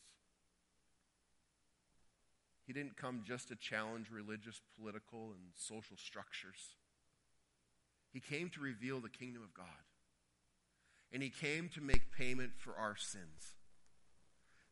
He 2.66 2.74
didn't 2.74 2.98
come 2.98 3.24
just 3.26 3.48
to 3.50 3.56
challenge 3.56 4.08
religious, 4.12 4.62
political, 4.80 5.32
and 5.32 5.52
social 5.56 5.98
structures. 5.98 6.76
He 8.14 8.20
came 8.20 8.50
to 8.50 8.62
reveal 8.62 9.00
the 9.00 9.10
kingdom 9.10 9.44
of 9.44 9.54
God. 9.54 9.66
And 11.12 11.24
he 11.24 11.30
came 11.30 11.70
to 11.70 11.82
make 11.82 12.12
payment 12.16 12.52
for 12.58 12.76
our 12.76 12.96
sins, 12.96 13.56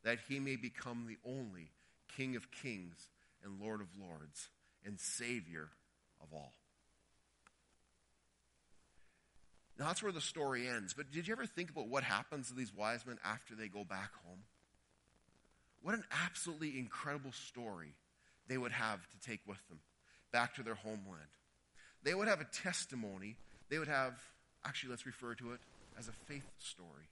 that 0.03 0.19
he 0.29 0.39
may 0.39 0.55
become 0.55 1.07
the 1.07 1.17
only 1.27 1.71
King 2.15 2.35
of 2.35 2.51
kings 2.51 3.09
and 3.43 3.59
Lord 3.59 3.81
of 3.81 3.87
lords 3.99 4.49
and 4.85 4.99
Savior 4.99 5.69
of 6.21 6.33
all. 6.33 6.53
Now, 9.79 9.87
that's 9.87 10.01
where 10.01 10.11
the 10.11 10.21
story 10.21 10.67
ends. 10.67 10.93
But 10.93 11.11
did 11.11 11.27
you 11.27 11.33
ever 11.33 11.45
think 11.45 11.69
about 11.69 11.87
what 11.87 12.03
happens 12.03 12.47
to 12.47 12.55
these 12.55 12.73
wise 12.73 13.05
men 13.05 13.19
after 13.23 13.55
they 13.55 13.67
go 13.67 13.83
back 13.83 14.11
home? 14.25 14.39
What 15.83 15.93
an 15.93 16.03
absolutely 16.25 16.79
incredible 16.79 17.31
story 17.31 17.93
they 18.47 18.57
would 18.57 18.71
have 18.71 18.99
to 19.09 19.29
take 19.29 19.41
with 19.45 19.59
them 19.69 19.79
back 20.31 20.55
to 20.55 20.63
their 20.63 20.75
homeland. 20.75 21.29
They 22.03 22.15
would 22.15 22.27
have 22.27 22.41
a 22.41 22.45
testimony. 22.45 23.35
They 23.69 23.77
would 23.77 23.87
have, 23.87 24.19
actually, 24.65 24.91
let's 24.91 25.05
refer 25.05 25.35
to 25.35 25.51
it 25.53 25.59
as 25.97 26.07
a 26.07 26.11
faith 26.11 26.49
story. 26.57 27.09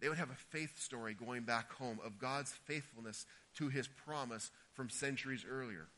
They 0.00 0.08
would 0.08 0.18
have 0.18 0.30
a 0.30 0.56
faith 0.56 0.78
story 0.78 1.14
going 1.14 1.42
back 1.42 1.72
home 1.72 2.00
of 2.04 2.18
God's 2.18 2.52
faithfulness 2.64 3.26
to 3.56 3.68
his 3.68 3.88
promise 3.88 4.50
from 4.72 4.88
centuries 4.88 5.44
earlier. 5.48 5.88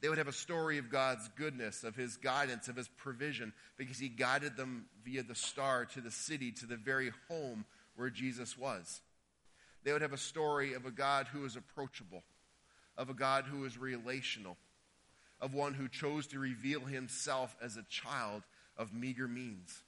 They 0.00 0.08
would 0.08 0.18
have 0.18 0.28
a 0.28 0.32
story 0.32 0.78
of 0.78 0.90
God's 0.90 1.28
goodness, 1.36 1.84
of 1.84 1.94
his 1.94 2.16
guidance, 2.16 2.68
of 2.68 2.76
his 2.76 2.88
provision, 2.88 3.52
because 3.76 3.98
he 3.98 4.08
guided 4.08 4.56
them 4.56 4.86
via 5.04 5.22
the 5.22 5.34
star 5.34 5.84
to 5.86 6.00
the 6.00 6.10
city, 6.10 6.52
to 6.52 6.66
the 6.66 6.76
very 6.76 7.12
home 7.28 7.66
where 7.96 8.08
Jesus 8.10 8.56
was. 8.56 9.02
They 9.84 9.92
would 9.92 10.02
have 10.02 10.12
a 10.12 10.18
story 10.18 10.72
of 10.74 10.86
a 10.86 10.90
God 10.90 11.26
who 11.26 11.44
is 11.44 11.56
approachable, 11.56 12.22
of 12.96 13.10
a 13.10 13.14
God 13.14 13.44
who 13.44 13.64
is 13.64 13.76
relational, 13.76 14.56
of 15.40 15.54
one 15.54 15.74
who 15.74 15.88
chose 15.88 16.26
to 16.28 16.38
reveal 16.38 16.80
himself 16.80 17.54
as 17.62 17.76
a 17.76 17.84
child 17.84 18.42
of 18.78 18.94
meager 18.94 19.28
means. 19.28 19.82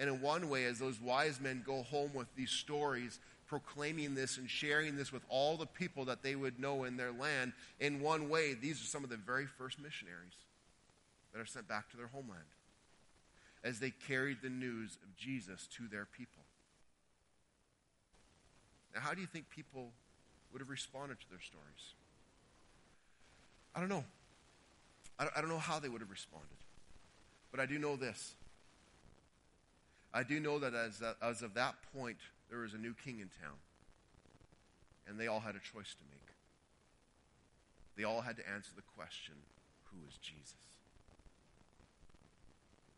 And 0.00 0.08
in 0.08 0.22
one 0.22 0.48
way, 0.48 0.64
as 0.64 0.78
those 0.78 1.00
wise 1.00 1.40
men 1.40 1.62
go 1.64 1.82
home 1.82 2.12
with 2.14 2.34
these 2.34 2.50
stories, 2.50 3.20
proclaiming 3.50 4.14
this 4.14 4.38
and 4.38 4.48
sharing 4.48 4.96
this 4.96 5.12
with 5.12 5.24
all 5.28 5.56
the 5.56 5.66
people 5.66 6.04
that 6.04 6.22
they 6.22 6.36
would 6.36 6.60
know 6.60 6.84
in 6.84 6.96
their 6.96 7.10
land. 7.10 7.52
In 7.80 8.00
one 8.00 8.28
way, 8.28 8.54
these 8.54 8.80
are 8.80 8.86
some 8.86 9.02
of 9.02 9.10
the 9.10 9.16
very 9.16 9.44
first 9.44 9.80
missionaries 9.80 10.36
that 11.32 11.40
are 11.40 11.46
sent 11.46 11.66
back 11.66 11.90
to 11.90 11.96
their 11.96 12.06
homeland 12.06 12.44
as 13.64 13.80
they 13.80 13.90
carried 13.90 14.38
the 14.40 14.48
news 14.48 14.96
of 15.02 15.16
Jesus 15.16 15.66
to 15.76 15.88
their 15.88 16.04
people. 16.04 16.44
Now, 18.94 19.00
how 19.00 19.14
do 19.14 19.20
you 19.20 19.26
think 19.26 19.50
people 19.50 19.88
would 20.52 20.60
have 20.60 20.70
responded 20.70 21.18
to 21.20 21.28
their 21.28 21.40
stories? 21.40 21.94
I 23.74 23.80
don't 23.80 23.88
know. 23.88 24.04
I 25.18 25.40
don't, 25.40 25.48
know 25.48 25.58
how 25.58 25.80
they 25.80 25.88
would 25.88 26.00
have 26.00 26.10
responded. 26.10 26.48
But 27.50 27.58
I 27.58 27.66
do 27.66 27.80
know 27.80 27.96
this. 27.96 28.34
I 30.14 30.22
do 30.22 30.38
know 30.38 30.60
that 30.60 30.72
as, 30.72 31.02
as 31.20 31.42
of 31.42 31.54
that 31.54 31.74
point, 31.94 32.16
there 32.50 32.58
was 32.58 32.74
a 32.74 32.78
new 32.78 32.92
king 32.92 33.20
in 33.20 33.30
town. 33.40 33.56
And 35.08 35.18
they 35.18 35.28
all 35.28 35.40
had 35.40 35.54
a 35.54 35.60
choice 35.60 35.94
to 35.94 36.04
make. 36.10 36.34
They 37.96 38.04
all 38.04 38.20
had 38.20 38.36
to 38.36 38.48
answer 38.48 38.70
the 38.74 38.82
question 38.96 39.34
who 39.90 39.98
is 40.08 40.16
Jesus? 40.18 40.54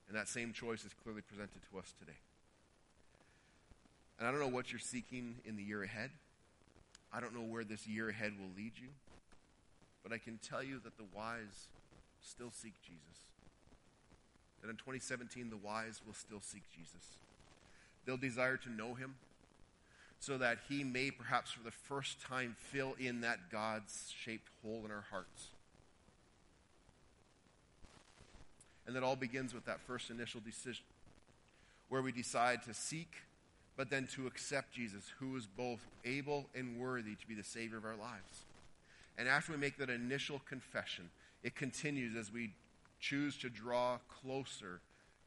And 0.09 0.17
that 0.17 0.29
same 0.29 0.53
choice 0.53 0.85
is 0.85 0.93
clearly 1.03 1.23
presented 1.23 1.61
to 1.71 1.79
us 1.79 1.95
today. 1.99 2.19
And 4.19 4.29
I 4.29 4.31
don't 4.31 4.41
know 4.41 4.55
what 4.55 4.71
you're 4.71 4.79
seeking 4.79 5.37
in 5.45 5.57
the 5.57 5.63
year 5.63 5.83
ahead. 5.83 6.11
I 7.13 7.21
don't 7.21 7.35
know 7.35 7.43
where 7.43 7.65
this 7.65 7.87
year 7.87 8.11
ahead 8.11 8.33
will 8.39 8.51
lead 8.57 8.73
you. 8.77 8.89
But 10.03 10.13
I 10.13 10.19
can 10.19 10.39
tell 10.39 10.63
you 10.63 10.81
that 10.85 10.97
the 10.97 11.05
wise 11.15 11.69
still 12.21 12.51
seek 12.51 12.75
Jesus. 12.83 13.33
That 14.61 14.69
in 14.69 14.77
2017, 14.77 15.51
the 15.51 15.57
wise 15.57 16.01
will 16.07 16.15
still 16.15 16.41
seek 16.41 16.63
Jesus. 16.75 17.17
They'll 18.05 18.17
desire 18.17 18.57
to 18.59 18.71
know 18.71 18.95
him 18.95 19.15
so 20.23 20.39
that 20.39 20.59
he 20.69 20.85
may 20.85 21.11
perhaps 21.11 21.51
for 21.51 21.65
the 21.65 21.73
first 21.73 22.21
time 22.21 22.55
fill 22.57 22.95
in 23.01 23.23
that 23.23 23.51
God's 23.51 24.15
shaped 24.25 24.49
hole 24.63 24.83
in 24.85 24.93
our 24.93 25.05
hearts. 25.11 25.49
And 28.87 28.95
that 28.95 29.03
all 29.03 29.17
begins 29.17 29.53
with 29.53 29.65
that 29.65 29.81
first 29.81 30.11
initial 30.11 30.41
decision 30.41 30.85
where 31.89 32.03
we 32.03 32.13
decide 32.13 32.63
to 32.63 32.73
seek, 32.73 33.15
but 33.77 33.91
then 33.91 34.07
to 34.15 34.29
accept 34.29 34.73
Jesus, 34.73 35.11
who 35.19 35.37
is 35.37 35.49
both 35.49 35.81
able 36.05 36.47
and 36.55 36.79
worthy 36.79 37.17
to 37.17 37.27
be 37.27 37.35
the 37.35 37.43
Savior 37.43 37.79
of 37.79 37.85
our 37.85 37.97
lives. 37.97 38.45
And 39.19 39.27
after 39.27 39.51
we 39.51 39.59
make 39.59 39.77
that 39.79 39.91
initial 39.91 40.41
confession, 40.49 41.11
it 41.43 41.57
continues 41.57 42.17
as 42.17 42.33
we 42.33 42.53
choose 43.01 43.37
to 43.39 43.51
draw 43.51 43.99
closer, 44.23 44.83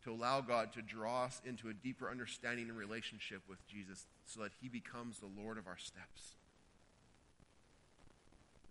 to 0.06 0.12
allow 0.12 0.40
God 0.40 0.72
to 0.74 0.84
draw 0.84 1.26
us 1.26 1.42
into 1.46 1.68
a 1.68 1.74
deeper 1.74 2.10
understanding 2.10 2.70
and 2.70 2.78
relationship 2.78 3.42
with 3.50 3.66
Jesus 3.68 4.06
so 4.26 4.42
that 4.42 4.52
He 4.62 4.70
becomes 4.70 5.18
the 5.20 5.42
Lord 5.42 5.58
of 5.58 5.68
our 5.68 5.80
steps. 5.80 6.36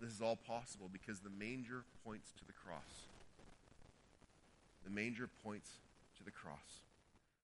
This 0.01 0.12
is 0.12 0.23
all 0.23 0.37
possible 0.37 0.88
because 0.92 1.20
the 1.20 1.31
manger 1.31 1.83
points 2.05 2.31
to 2.38 2.44
the 2.47 2.53
cross. 2.53 3.09
The 4.85 4.90
manger 4.90 5.29
points 5.42 5.70
to 6.18 6.25
the 6.25 6.31
cross. 6.31 6.84